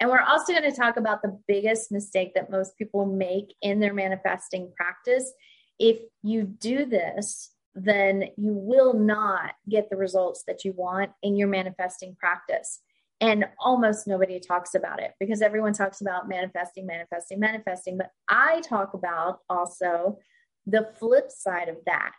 And 0.00 0.10
we're 0.10 0.20
also 0.20 0.52
going 0.52 0.68
to 0.68 0.76
talk 0.76 0.96
about 0.96 1.22
the 1.22 1.38
biggest 1.46 1.92
mistake 1.92 2.34
that 2.34 2.50
most 2.50 2.76
people 2.76 3.06
make 3.06 3.54
in 3.62 3.78
their 3.78 3.94
manifesting 3.94 4.72
practice. 4.76 5.32
If 5.78 5.98
you 6.22 6.42
do 6.42 6.86
this, 6.86 7.50
then 7.74 8.24
you 8.36 8.52
will 8.52 8.94
not 8.94 9.52
get 9.68 9.88
the 9.88 9.96
results 9.96 10.42
that 10.46 10.64
you 10.64 10.72
want 10.72 11.12
in 11.22 11.36
your 11.36 11.48
manifesting 11.48 12.16
practice 12.18 12.80
and 13.22 13.46
almost 13.60 14.08
nobody 14.08 14.40
talks 14.40 14.74
about 14.74 15.00
it 15.00 15.12
because 15.20 15.40
everyone 15.40 15.72
talks 15.72 16.00
about 16.00 16.28
manifesting 16.28 16.86
manifesting 16.86 17.38
manifesting. 17.40 17.96
But 17.96 18.10
i 18.28 18.60
talk 18.60 18.92
about 18.92 19.38
also 19.48 20.18
the 20.66 20.90
flip 20.98 21.30
side 21.30 21.68
of 21.68 21.76
that. 21.86 22.12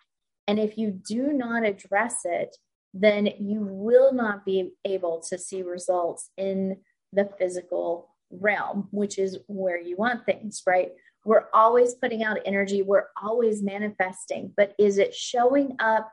And 0.47 0.59
if 0.59 0.77
you 0.77 0.91
do 1.07 1.33
not 1.33 1.63
address 1.63 2.21
it 2.23 2.55
then 2.95 3.27
you 3.39 3.59
will 3.61 4.13
not 4.13 4.45
be 4.45 4.71
able 4.85 5.19
to 5.27 5.37
see 5.37 5.63
results 5.63 6.29
in 6.37 6.77
the 7.11 7.27
physical 7.39 8.09
realm 8.29 8.87
which 8.91 9.17
is 9.19 9.39
where 9.47 9.79
you 9.79 9.95
want 9.97 10.25
things 10.25 10.63
right? 10.65 10.91
We're 11.25 11.45
always 11.53 11.95
putting 11.95 12.23
out 12.23 12.37
energy. 12.45 12.81
We're 12.81 13.07
always 13.21 13.63
manifesting. 13.63 14.53
But 14.57 14.73
is 14.77 14.97
it 14.97 15.13
showing 15.13 15.77
up 15.79 16.11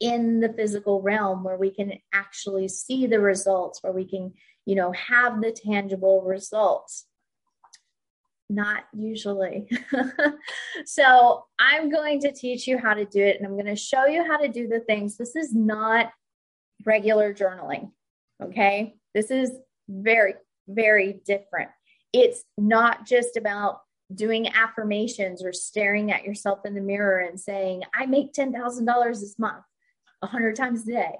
in 0.00 0.40
the 0.40 0.52
physical 0.52 1.00
realm 1.00 1.44
where 1.44 1.56
we 1.56 1.70
can 1.70 1.92
actually 2.12 2.68
see 2.68 3.06
the 3.06 3.20
results, 3.20 3.82
where 3.82 3.92
we 3.92 4.04
can, 4.04 4.32
you 4.66 4.74
know, 4.74 4.92
have 4.92 5.40
the 5.40 5.52
tangible 5.52 6.22
results. 6.22 7.06
Not 8.50 8.84
usually. 8.92 9.68
so, 10.84 11.44
I'm 11.58 11.90
going 11.90 12.20
to 12.20 12.32
teach 12.32 12.66
you 12.66 12.78
how 12.78 12.94
to 12.94 13.04
do 13.06 13.22
it 13.22 13.38
and 13.38 13.46
I'm 13.46 13.54
going 13.54 13.66
to 13.66 13.76
show 13.76 14.06
you 14.06 14.24
how 14.24 14.36
to 14.36 14.48
do 14.48 14.68
the 14.68 14.80
things. 14.80 15.16
This 15.16 15.34
is 15.34 15.54
not 15.54 16.10
regular 16.84 17.32
journaling. 17.32 17.90
Okay. 18.42 18.96
This 19.14 19.30
is 19.30 19.52
very, 19.88 20.34
very 20.68 21.20
different. 21.24 21.70
It's 22.12 22.44
not 22.58 23.06
just 23.06 23.36
about 23.36 23.80
doing 24.14 24.48
affirmations 24.48 25.42
or 25.44 25.52
staring 25.52 26.12
at 26.12 26.24
yourself 26.24 26.60
in 26.64 26.74
the 26.74 26.80
mirror 26.80 27.20
and 27.20 27.40
saying, 27.40 27.82
I 27.94 28.06
make 28.06 28.32
$10,000 28.32 29.20
this 29.20 29.38
month. 29.38 29.64
100 30.24 30.56
times 30.56 30.82
a 30.88 30.92
day. 30.92 31.12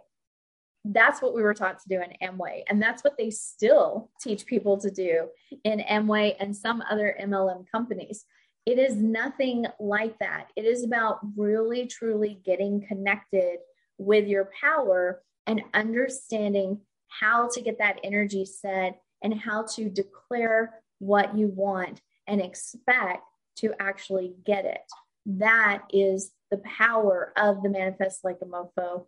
That's 0.85 1.23
what 1.23 1.35
we 1.35 1.43
were 1.43 1.55
taught 1.55 1.79
to 1.79 1.89
do 1.89 2.03
in 2.03 2.29
Amway. 2.29 2.63
And 2.69 2.83
that's 2.83 3.03
what 3.03 3.17
they 3.17 3.31
still 3.31 4.11
teach 4.21 4.45
people 4.45 4.79
to 4.79 4.91
do 4.91 5.29
in 5.65 5.81
Amway 5.81 6.37
and 6.39 6.55
some 6.55 6.83
other 6.91 7.17
MLM 7.21 7.65
companies. 7.73 8.25
It 8.67 8.79
is 8.79 8.97
nothing 8.97 9.67
like 9.79 10.19
that. 10.19 10.49
It 10.57 10.65
is 10.65 10.85
about 10.85 11.21
really, 11.37 11.87
truly 11.87 12.41
getting 12.45 12.87
connected 12.87 13.59
with 13.99 14.27
your 14.27 14.51
power 14.61 15.23
and 15.47 15.63
understanding 15.73 16.81
how 17.09 17.49
to 17.53 17.61
get 17.61 17.79
that 17.79 18.01
energy 18.03 18.45
set 18.45 19.01
and 19.23 19.39
how 19.39 19.65
to 19.75 19.89
declare 19.89 20.75
what 20.99 21.37
you 21.37 21.49
want 21.49 22.01
and 22.27 22.41
expect 22.41 23.23
to 23.57 23.73
actually 23.79 24.35
get 24.45 24.65
it. 24.65 24.81
That 25.27 25.83
is 25.91 26.33
the 26.55 26.63
power 26.69 27.33
of 27.37 27.63
the 27.63 27.69
Manifest 27.69 28.25
Like 28.25 28.39
a 28.41 28.47
Mofo 28.47 29.07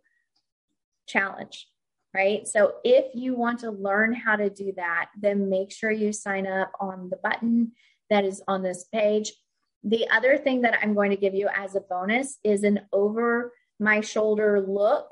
challenge, 1.07 1.67
right? 2.13 2.45
So 2.45 2.73
if 2.83 3.15
you 3.15 3.35
want 3.35 3.59
to 3.59 3.71
learn 3.71 4.13
how 4.13 4.35
to 4.35 4.49
do 4.49 4.73
that, 4.75 5.07
then 5.17 5.49
make 5.49 5.71
sure 5.71 5.91
you 5.91 6.11
sign 6.11 6.45
up 6.45 6.71
on 6.79 7.09
the 7.09 7.17
button 7.17 7.71
that 8.09 8.25
is 8.25 8.41
on 8.47 8.63
this 8.63 8.85
page. 8.93 9.31
The 9.83 10.09
other 10.09 10.37
thing 10.37 10.61
that 10.61 10.77
I'm 10.81 10.93
going 10.93 11.11
to 11.11 11.17
give 11.17 11.33
you 11.33 11.49
as 11.55 11.75
a 11.75 11.81
bonus 11.81 12.37
is 12.43 12.63
an 12.63 12.81
over 12.91 13.53
my 13.79 14.01
shoulder 14.01 14.65
look 14.67 15.07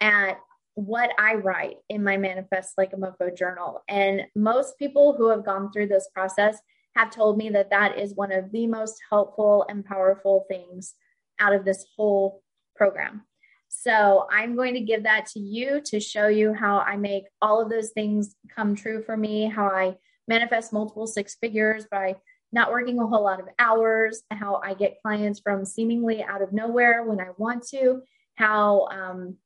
at 0.00 0.38
what 0.74 1.10
I 1.18 1.34
write 1.36 1.76
in 1.88 2.04
my 2.04 2.18
Manifest 2.18 2.74
Like 2.76 2.92
a 2.92 2.96
Mofo 2.96 3.34
journal. 3.34 3.82
And 3.88 4.26
most 4.36 4.78
people 4.78 5.14
who 5.16 5.30
have 5.30 5.44
gone 5.44 5.72
through 5.72 5.88
this 5.88 6.08
process 6.12 6.58
have 6.96 7.10
told 7.10 7.38
me 7.38 7.48
that 7.50 7.70
that 7.70 7.98
is 7.98 8.14
one 8.14 8.32
of 8.32 8.52
the 8.52 8.66
most 8.66 8.96
helpful 9.08 9.64
and 9.70 9.84
powerful 9.84 10.44
things 10.48 10.94
out 11.40 11.54
of 11.54 11.64
this 11.64 11.84
whole 11.96 12.42
program. 12.76 13.22
So 13.68 14.26
I'm 14.30 14.56
going 14.56 14.74
to 14.74 14.80
give 14.80 15.02
that 15.02 15.26
to 15.34 15.40
you 15.40 15.80
to 15.86 16.00
show 16.00 16.28
you 16.28 16.54
how 16.54 16.78
I 16.78 16.96
make 16.96 17.24
all 17.42 17.60
of 17.60 17.68
those 17.68 17.90
things 17.90 18.34
come 18.54 18.74
true 18.74 19.02
for 19.02 19.16
me, 19.16 19.46
how 19.46 19.66
I 19.66 19.96
manifest 20.26 20.72
multiple 20.72 21.06
six 21.06 21.36
figures 21.36 21.86
by 21.90 22.16
not 22.50 22.70
working 22.70 22.98
a 22.98 23.06
whole 23.06 23.22
lot 23.22 23.40
of 23.40 23.48
hours, 23.58 24.22
how 24.30 24.60
I 24.64 24.74
get 24.74 25.00
clients 25.02 25.40
from 25.40 25.64
seemingly 25.64 26.22
out 26.22 26.42
of 26.42 26.52
nowhere 26.52 27.04
when 27.04 27.20
I 27.20 27.28
want 27.36 27.66
to, 27.68 28.02
how 28.36 28.86
um, 28.86 29.36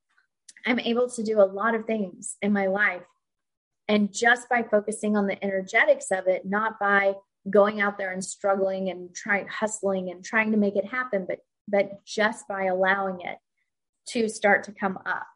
I'm 0.67 0.79
able 0.79 1.11
to 1.11 1.23
do 1.25 1.41
a 1.41 1.45
lot 1.45 1.75
of 1.75 1.87
things 1.87 2.37
in 2.43 2.53
my 2.53 2.69
life. 2.69 3.03
And 3.89 4.13
just 4.13 4.49
by 4.49 4.63
focusing 4.63 5.17
on 5.17 5.27
the 5.27 5.43
energetics 5.45 6.13
of 6.13 6.29
it, 6.29 6.47
not 6.47 6.79
by 6.79 7.15
going 7.51 7.81
out 7.81 7.99
there 7.99 8.13
and 8.13 8.25
struggling 8.25 8.89
and 8.89 9.13
trying, 9.15 9.49
hustling 9.49 10.11
and 10.11 10.25
trying 10.25 10.53
to 10.53 10.57
make 10.57 10.77
it 10.77 10.85
happen, 10.85 11.27
but 11.29 11.41
but 11.69 12.05
just 12.05 12.47
by 12.49 12.65
allowing 12.65 13.21
it 13.21 13.39
to 14.09 14.29
start 14.29 14.65
to 14.65 14.73
come 14.73 14.99
up. 15.07 15.27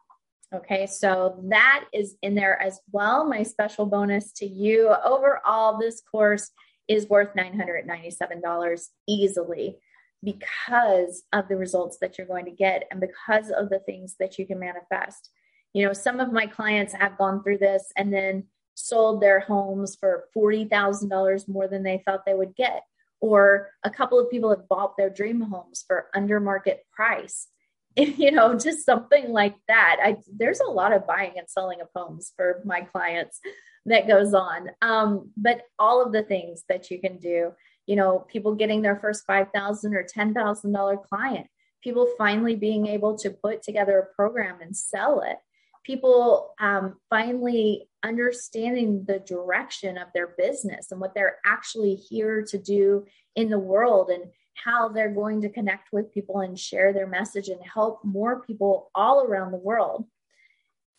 Okay, 0.53 0.87
so 0.87 1.43
that 1.49 1.85
is 1.93 2.15
in 2.21 2.35
there 2.35 2.61
as 2.61 2.79
well. 2.91 3.25
My 3.25 3.43
special 3.43 3.85
bonus 3.85 4.31
to 4.33 4.45
you 4.45 4.93
overall, 5.05 5.77
this 5.77 6.01
course 6.09 6.51
is 6.87 7.09
worth 7.09 7.35
$997 7.35 8.87
easily 9.07 9.77
because 10.23 11.23
of 11.33 11.47
the 11.49 11.57
results 11.57 11.97
that 11.99 12.17
you're 12.17 12.27
going 12.27 12.45
to 12.45 12.51
get 12.51 12.87
and 12.91 13.01
because 13.01 13.51
of 13.51 13.69
the 13.69 13.79
things 13.79 14.15
that 14.19 14.39
you 14.39 14.47
can 14.47 14.59
manifest. 14.59 15.29
You 15.73 15.85
know, 15.85 15.93
some 15.93 16.19
of 16.19 16.31
my 16.31 16.47
clients 16.47 16.93
have 16.93 17.17
gone 17.17 17.43
through 17.43 17.57
this 17.57 17.91
and 17.97 18.13
then 18.13 18.45
sold 18.73 19.21
their 19.21 19.41
homes 19.41 19.97
for 19.99 20.25
$40,000 20.35 21.49
more 21.49 21.67
than 21.67 21.83
they 21.83 22.01
thought 22.05 22.25
they 22.25 22.33
would 22.33 22.55
get 22.55 22.83
or 23.21 23.69
a 23.83 23.89
couple 23.89 24.19
of 24.19 24.29
people 24.29 24.49
have 24.49 24.67
bought 24.67 24.95
their 24.97 25.09
dream 25.09 25.41
homes 25.41 25.83
for 25.87 26.07
under 26.13 26.39
market 26.39 26.85
price 26.93 27.47
you 27.95 28.31
know 28.31 28.55
just 28.57 28.85
something 28.85 29.31
like 29.31 29.55
that. 29.67 29.97
I, 30.03 30.17
there's 30.31 30.59
a 30.59 30.69
lot 30.69 30.93
of 30.93 31.07
buying 31.07 31.33
and 31.37 31.49
selling 31.49 31.81
of 31.81 31.87
homes 31.95 32.31
for 32.35 32.61
my 32.63 32.81
clients 32.81 33.39
that 33.87 34.07
goes 34.07 34.33
on. 34.35 34.69
Um, 34.81 35.31
but 35.35 35.61
all 35.79 36.05
of 36.05 36.11
the 36.11 36.21
things 36.21 36.63
that 36.69 36.91
you 36.91 36.99
can 36.99 37.17
do 37.17 37.53
you 37.87 37.95
know 37.95 38.19
people 38.29 38.53
getting 38.53 38.81
their 38.81 38.97
first 38.97 39.25
5000 39.25 39.95
or 39.95 40.03
$10000 40.03 41.03
client 41.05 41.47
people 41.83 42.07
finally 42.17 42.55
being 42.55 42.85
able 42.85 43.17
to 43.17 43.31
put 43.31 43.63
together 43.63 43.97
a 43.99 44.15
program 44.15 44.57
and 44.61 44.75
sell 44.75 45.21
it 45.21 45.37
people 45.87 46.53
um, 46.59 46.97
finally 47.09 47.87
understanding 48.03 49.05
the 49.07 49.19
direction 49.19 49.97
of 49.97 50.09
their 50.13 50.35
business 50.37 50.91
and 50.91 50.99
what 50.99 51.15
they're 51.15 51.37
actually 51.45 51.95
here 51.95 52.45
to 52.45 52.57
do 52.57 53.05
in 53.37 53.49
the 53.49 53.57
world 53.57 54.09
and 54.09 54.25
how 54.53 54.89
they're 54.89 55.13
going 55.13 55.41
to 55.41 55.49
connect 55.49 55.93
with 55.93 56.13
people 56.13 56.41
and 56.41 56.59
share 56.59 56.91
their 56.91 57.07
message 57.07 57.47
and 57.47 57.61
help 57.63 58.03
more 58.03 58.41
people 58.41 58.91
all 58.93 59.23
around 59.23 59.51
the 59.51 59.57
world. 59.57 60.05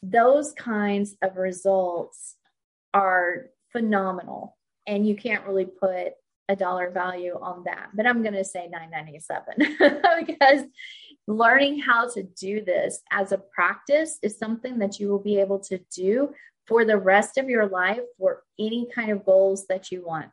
Those 0.03 0.53
kinds 0.53 1.17
of 1.21 1.37
results 1.37 2.37
are 2.95 3.51
phenomenal. 3.73 4.57
And 4.87 5.07
you 5.07 5.17
can't 5.17 5.47
really 5.47 5.67
put 5.67 6.15
a 6.49 6.57
dollar 6.57 6.91
value 6.91 7.39
on 7.39 7.65
that, 7.65 7.91
but 7.93 8.07
I'm 8.07 8.23
going 8.23 8.35
to 8.35 8.45
say 8.45 8.69
997 8.69 10.27
because 10.27 10.63
learning 11.29 11.79
how 11.79 12.09
to 12.09 12.23
do 12.23 12.65
this 12.65 13.03
as 13.13 13.33
a 13.33 13.39
practice 13.39 14.19
is 14.23 14.39
something 14.39 14.79
that 14.79 14.99
you 14.99 15.09
will 15.09 15.19
be 15.19 15.39
able 15.39 15.59
to 15.59 15.79
do 15.95 16.33
for 16.67 16.87
the 16.87 16.97
rest 16.97 17.37
of 17.37 17.51
your 17.51 17.67
life 17.67 18.01
for 18.19 18.43
any 18.59 18.89
kind 18.95 19.11
of 19.11 19.27
goals 19.27 19.67
that 19.69 19.93
you 19.93 20.05
want. 20.05 20.31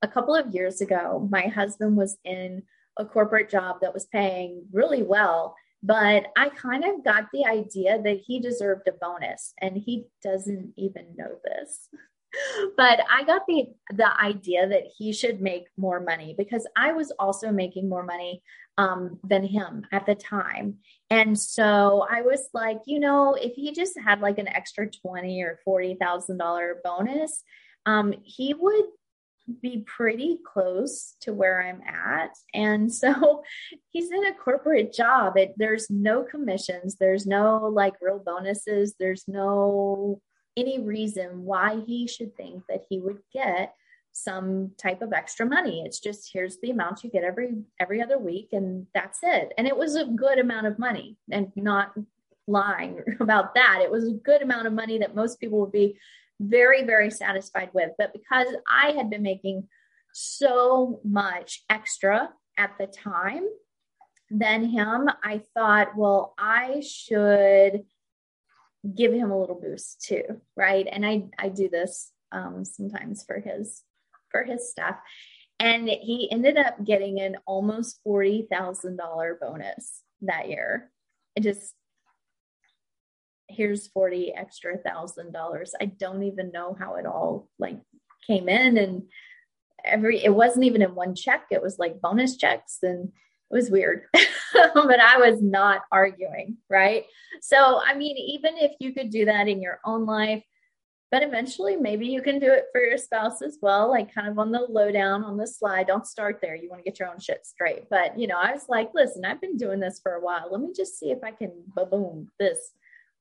A 0.00 0.08
couple 0.08 0.34
of 0.34 0.54
years 0.54 0.80
ago, 0.80 1.28
my 1.30 1.42
husband 1.42 1.96
was 1.96 2.16
in 2.24 2.62
a 2.96 3.04
corporate 3.04 3.50
job 3.50 3.78
that 3.82 3.92
was 3.92 4.06
paying 4.06 4.64
really 4.72 5.02
well, 5.02 5.56
but 5.82 6.26
I 6.36 6.50
kind 6.50 6.84
of 6.84 7.04
got 7.04 7.26
the 7.32 7.44
idea 7.46 8.00
that 8.00 8.20
he 8.24 8.38
deserved 8.38 8.86
a 8.86 8.92
bonus, 8.92 9.54
and 9.60 9.76
he 9.76 10.06
doesn't 10.22 10.72
even 10.76 11.16
know 11.16 11.36
this. 11.44 11.88
but 12.76 13.00
I 13.10 13.24
got 13.24 13.42
the 13.46 13.66
the 13.92 14.20
idea 14.20 14.68
that 14.68 14.84
he 14.96 15.12
should 15.12 15.40
make 15.40 15.64
more 15.76 16.00
money 16.00 16.34
because 16.36 16.66
I 16.76 16.92
was 16.92 17.12
also 17.18 17.50
making 17.50 17.88
more 17.88 18.04
money 18.04 18.42
um, 18.80 19.18
than 19.22 19.44
him 19.44 19.86
at 19.92 20.06
the 20.06 20.14
time. 20.14 20.78
And 21.10 21.38
so 21.38 22.06
I 22.10 22.22
was 22.22 22.48
like, 22.54 22.78
you 22.86 22.98
know, 22.98 23.34
if 23.34 23.52
he 23.54 23.72
just 23.72 23.98
had 24.02 24.20
like 24.20 24.38
an 24.38 24.48
extra 24.48 24.88
twenty 24.88 25.42
or 25.42 25.60
forty 25.66 25.96
thousand 26.00 26.38
dollar 26.38 26.80
bonus, 26.82 27.42
um, 27.84 28.14
he 28.22 28.54
would 28.54 28.86
be 29.60 29.84
pretty 29.86 30.38
close 30.50 31.16
to 31.22 31.34
where 31.34 31.62
I'm 31.62 31.82
at. 31.82 32.30
And 32.54 32.92
so 33.02 33.42
he's 33.90 34.10
in 34.10 34.24
a 34.24 34.34
corporate 34.34 34.94
job. 34.94 35.36
It, 35.36 35.52
there's 35.58 35.90
no 35.90 36.22
commissions, 36.22 36.96
there's 36.96 37.26
no 37.26 37.58
like 37.66 37.94
real 38.00 38.18
bonuses, 38.18 38.94
there's 38.98 39.24
no 39.28 40.22
any 40.56 40.80
reason 40.80 41.44
why 41.44 41.82
he 41.86 42.08
should 42.08 42.34
think 42.34 42.62
that 42.68 42.84
he 42.88 42.98
would 42.98 43.18
get 43.32 43.74
some 44.12 44.72
type 44.76 45.02
of 45.02 45.12
extra 45.12 45.46
money. 45.46 45.82
It's 45.84 46.00
just 46.00 46.30
here's 46.32 46.58
the 46.58 46.70
amount 46.70 47.04
you 47.04 47.10
get 47.10 47.24
every 47.24 47.54
every 47.78 48.02
other 48.02 48.18
week 48.18 48.48
and 48.52 48.86
that's 48.94 49.20
it. 49.22 49.52
And 49.56 49.66
it 49.66 49.76
was 49.76 49.96
a 49.96 50.04
good 50.04 50.38
amount 50.38 50.66
of 50.66 50.78
money 50.78 51.16
and 51.30 51.52
not 51.56 51.92
lying 52.46 53.00
about 53.20 53.54
that. 53.54 53.80
It 53.82 53.90
was 53.90 54.08
a 54.08 54.12
good 54.12 54.42
amount 54.42 54.66
of 54.66 54.72
money 54.72 54.98
that 54.98 55.14
most 55.14 55.40
people 55.40 55.60
would 55.60 55.72
be 55.72 55.98
very 56.40 56.84
very 56.84 57.10
satisfied 57.10 57.70
with. 57.72 57.90
But 57.98 58.12
because 58.12 58.48
i 58.66 58.92
had 58.92 59.10
been 59.10 59.22
making 59.22 59.68
so 60.12 61.00
much 61.04 61.62
extra 61.68 62.30
at 62.58 62.72
the 62.78 62.86
time 62.86 63.44
than 64.30 64.64
him 64.64 65.08
i 65.22 65.40
thought 65.54 65.96
well 65.96 66.34
i 66.38 66.80
should 66.80 67.84
give 68.96 69.12
him 69.12 69.30
a 69.30 69.38
little 69.38 69.60
boost 69.60 70.02
too 70.02 70.24
right? 70.56 70.86
And 70.90 71.04
i 71.04 71.24
i 71.38 71.48
do 71.48 71.68
this 71.68 72.12
um, 72.32 72.64
sometimes 72.64 73.24
for 73.24 73.40
his 73.40 73.82
for 74.30 74.44
his 74.44 74.70
stuff 74.70 74.96
and 75.60 75.86
he 75.88 76.28
ended 76.32 76.56
up 76.56 76.82
getting 76.84 77.20
an 77.20 77.36
almost 77.46 78.00
$40,000 78.06 79.40
bonus 79.40 80.02
that 80.22 80.48
year. 80.48 80.90
It 81.36 81.42
just 81.42 81.74
here's 83.46 83.88
40 83.88 84.32
extra 84.34 84.78
thousand 84.78 85.32
dollars. 85.32 85.74
I 85.80 85.86
don't 85.86 86.22
even 86.22 86.50
know 86.52 86.76
how 86.78 86.94
it 86.94 87.04
all 87.04 87.48
like 87.58 87.78
came 88.26 88.48
in 88.48 88.78
and 88.78 89.02
every 89.84 90.24
it 90.24 90.34
wasn't 90.34 90.64
even 90.64 90.82
in 90.82 90.94
one 90.94 91.14
check. 91.14 91.44
It 91.50 91.62
was 91.62 91.78
like 91.78 92.00
bonus 92.00 92.36
checks 92.36 92.78
and 92.82 93.08
it 93.08 93.54
was 93.54 93.70
weird, 93.70 94.04
but 94.12 95.00
I 95.00 95.18
was 95.18 95.42
not 95.42 95.82
arguing, 95.92 96.56
right? 96.70 97.04
So, 97.42 97.80
I 97.84 97.94
mean, 97.94 98.16
even 98.16 98.56
if 98.56 98.72
you 98.78 98.94
could 98.94 99.10
do 99.10 99.24
that 99.24 99.48
in 99.48 99.60
your 99.60 99.80
own 99.84 100.06
life, 100.06 100.44
but 101.10 101.22
eventually 101.22 101.76
maybe 101.76 102.06
you 102.06 102.22
can 102.22 102.38
do 102.38 102.52
it 102.52 102.66
for 102.72 102.80
your 102.80 102.96
spouse 102.98 103.42
as 103.42 103.58
well, 103.60 103.90
like 103.90 104.14
kind 104.14 104.28
of 104.28 104.38
on 104.38 104.52
the 104.52 104.66
lowdown 104.68 105.24
on 105.24 105.36
the 105.36 105.46
slide. 105.46 105.86
Don't 105.86 106.06
start 106.06 106.38
there. 106.40 106.54
You 106.54 106.70
want 106.70 106.84
to 106.84 106.88
get 106.88 107.00
your 107.00 107.08
own 107.08 107.18
shit 107.18 107.44
straight. 107.44 107.88
But, 107.90 108.18
you 108.18 108.26
know, 108.26 108.38
I 108.38 108.52
was 108.52 108.66
like, 108.68 108.90
listen, 108.94 109.24
I've 109.24 109.40
been 109.40 109.56
doing 109.56 109.80
this 109.80 110.00
for 110.00 110.12
a 110.12 110.20
while. 110.20 110.48
Let 110.50 110.60
me 110.60 110.72
just 110.74 110.98
see 110.98 111.10
if 111.10 111.24
I 111.24 111.32
can 111.32 111.52
boom 111.74 112.30
this 112.38 112.72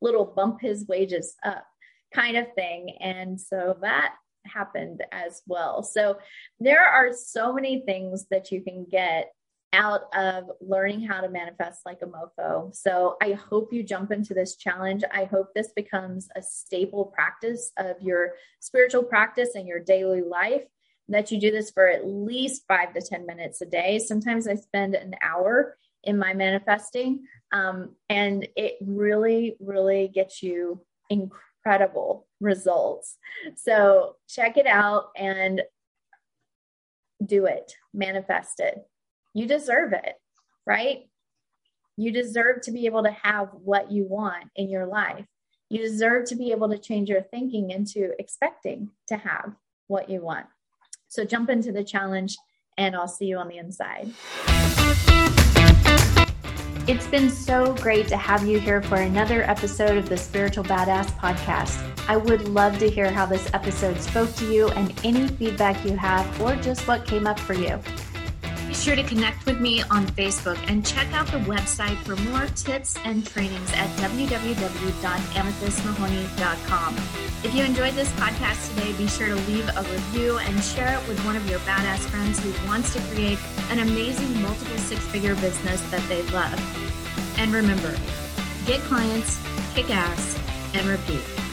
little 0.02 0.26
bump 0.26 0.62
his 0.62 0.88
wages 0.88 1.36
up 1.44 1.66
kind 2.14 2.38
of 2.38 2.54
thing. 2.54 2.96
And 3.00 3.40
so 3.40 3.78
that 3.82 4.16
happened 4.46 5.04
as 5.12 5.42
well. 5.48 5.84
So 5.84 6.18
there 6.60 6.86
are 6.86 7.12
so 7.14 7.54
many 7.54 7.82
things 7.86 8.28
that 8.32 8.52
you 8.52 8.62
can 8.62 8.86
get 8.90 9.32
out 9.74 10.14
of 10.16 10.50
learning 10.62 11.02
how 11.02 11.22
to 11.22 11.30
manifest 11.30 11.82
like 11.86 12.00
a 12.02 12.06
mofo. 12.06 12.76
So 12.76 13.18
I 13.22 13.34
hope 13.34 13.72
you 13.72 13.84
jump 13.84 14.12
into 14.12 14.34
this 14.34 14.56
challenge. 14.56 15.04
I 15.12 15.26
hope 15.26 15.54
this 15.54 15.72
becomes 15.76 16.28
a 16.36 16.42
staple 16.42 17.06
practice 17.06 17.72
of 17.78 18.02
your 18.02 18.34
spiritual 18.60 19.04
practice 19.04 19.50
and 19.56 19.68
your 19.68 19.80
daily 19.80 20.22
life. 20.22 20.64
That 21.08 21.32
you 21.32 21.40
do 21.40 21.50
this 21.50 21.72
for 21.72 21.88
at 21.88 22.06
least 22.06 22.66
five 22.68 22.94
to 22.94 23.02
10 23.02 23.26
minutes 23.26 23.62
a 23.62 23.66
day. 23.66 23.98
Sometimes 23.98 24.48
I 24.48 24.56
spend 24.56 24.94
an 24.94 25.16
hour 25.24 25.76
in 26.04 26.18
my 26.18 26.34
manifesting, 26.34 27.26
um, 27.52 27.96
and 28.10 28.48
it 28.56 28.78
really, 28.80 29.58
really 29.60 30.08
gets 30.08 30.44
you 30.44 30.82
incredible 31.10 32.28
results. 32.40 33.18
So 33.56 34.18
check 34.28 34.58
it 34.58 34.68
out 34.68 35.10
and 35.18 35.64
do 37.26 37.46
it, 37.46 37.74
manifest 37.94 38.60
it. 38.60 38.86
You 39.40 39.48
deserve 39.48 39.94
it, 39.94 40.16
right? 40.66 41.08
You 41.96 42.12
deserve 42.12 42.60
to 42.64 42.72
be 42.72 42.88
able 42.88 43.04
to 43.04 43.12
have 43.12 43.48
what 43.54 43.90
you 43.90 44.04
want 44.04 44.44
in 44.58 44.70
your 44.70 44.86
life. 44.86 45.26
You 45.70 45.80
deserve 45.80 46.26
to 46.26 46.36
be 46.36 46.52
able 46.52 46.68
to 46.68 46.78
change 46.78 47.08
your 47.08 47.22
thinking 47.22 47.72
into 47.72 48.12
expecting 48.20 48.90
to 49.08 49.16
have 49.16 49.56
what 49.88 50.10
you 50.10 50.20
want. 50.20 50.48
So 51.08 51.24
jump 51.24 51.50
into 51.50 51.72
the 51.72 51.86
challenge, 51.86 52.36
and 52.78 52.98
I'll 52.98 53.08
see 53.08 53.28
you 53.28 53.38
on 53.38 53.48
the 53.48 53.60
inside. 53.60 54.12
It's 56.90 57.08
been 57.08 57.30
so 57.30 57.76
great 57.76 58.10
to 58.10 58.18
have 58.18 58.46
you 58.46 58.60
here 58.60 58.82
for 58.82 58.98
another 58.98 59.44
episode 59.44 59.96
of 59.96 60.10
the 60.10 60.18
Spiritual 60.18 60.66
Badass 60.66 61.18
podcast. 61.18 61.82
I 62.10 62.18
would 62.18 62.50
love 62.50 62.78
to 62.80 62.90
hear 62.90 63.10
how 63.10 63.26
this 63.26 63.50
episode 63.54 64.02
spoke 64.02 64.36
to 64.36 64.52
you 64.52 64.68
and 64.72 64.94
any 65.06 65.30
feedback 65.30 65.86
you 65.86 65.96
have, 65.96 66.42
or 66.42 66.58
just 66.58 66.86
what 66.90 67.08
came 67.08 67.26
up 67.26 67.40
for 67.40 67.54
you. 67.54 67.80
Be 68.80 68.86
sure 68.86 68.96
to 68.96 69.04
connect 69.04 69.46
with 69.46 69.60
me 69.60 69.84
on 69.92 70.08
Facebook 70.08 70.58
and 70.70 70.86
check 70.86 71.12
out 71.12 71.28
the 71.28 71.40
website 71.40 71.98
for 72.06 72.16
more 72.32 72.46
tips 72.56 72.96
and 73.04 73.28
trainings 73.28 73.70
at 73.74 73.90
www.amethystmahoney.com. 73.98 76.96
If 77.44 77.54
you 77.54 77.66
enjoyed 77.66 77.96
this 77.96 78.10
podcast 78.12 78.74
today, 78.74 78.94
be 78.94 79.06
sure 79.08 79.28
to 79.28 79.36
leave 79.36 79.68
a 79.68 79.84
review 79.92 80.38
and 80.38 80.64
share 80.64 80.98
it 80.98 81.06
with 81.10 81.20
one 81.26 81.36
of 81.36 81.46
your 81.50 81.60
badass 81.60 82.08
friends 82.08 82.42
who 82.42 82.54
wants 82.70 82.94
to 82.94 83.02
create 83.14 83.40
an 83.70 83.80
amazing 83.80 84.42
multiple 84.42 84.78
six 84.78 85.06
figure 85.08 85.36
business 85.36 85.82
that 85.92 86.08
they 86.08 86.22
love. 86.32 86.58
And 87.38 87.52
remember, 87.52 87.94
get 88.66 88.80
clients, 88.84 89.42
kick 89.76 89.90
ass, 89.90 90.40
and 90.74 90.88
repeat. 90.88 91.49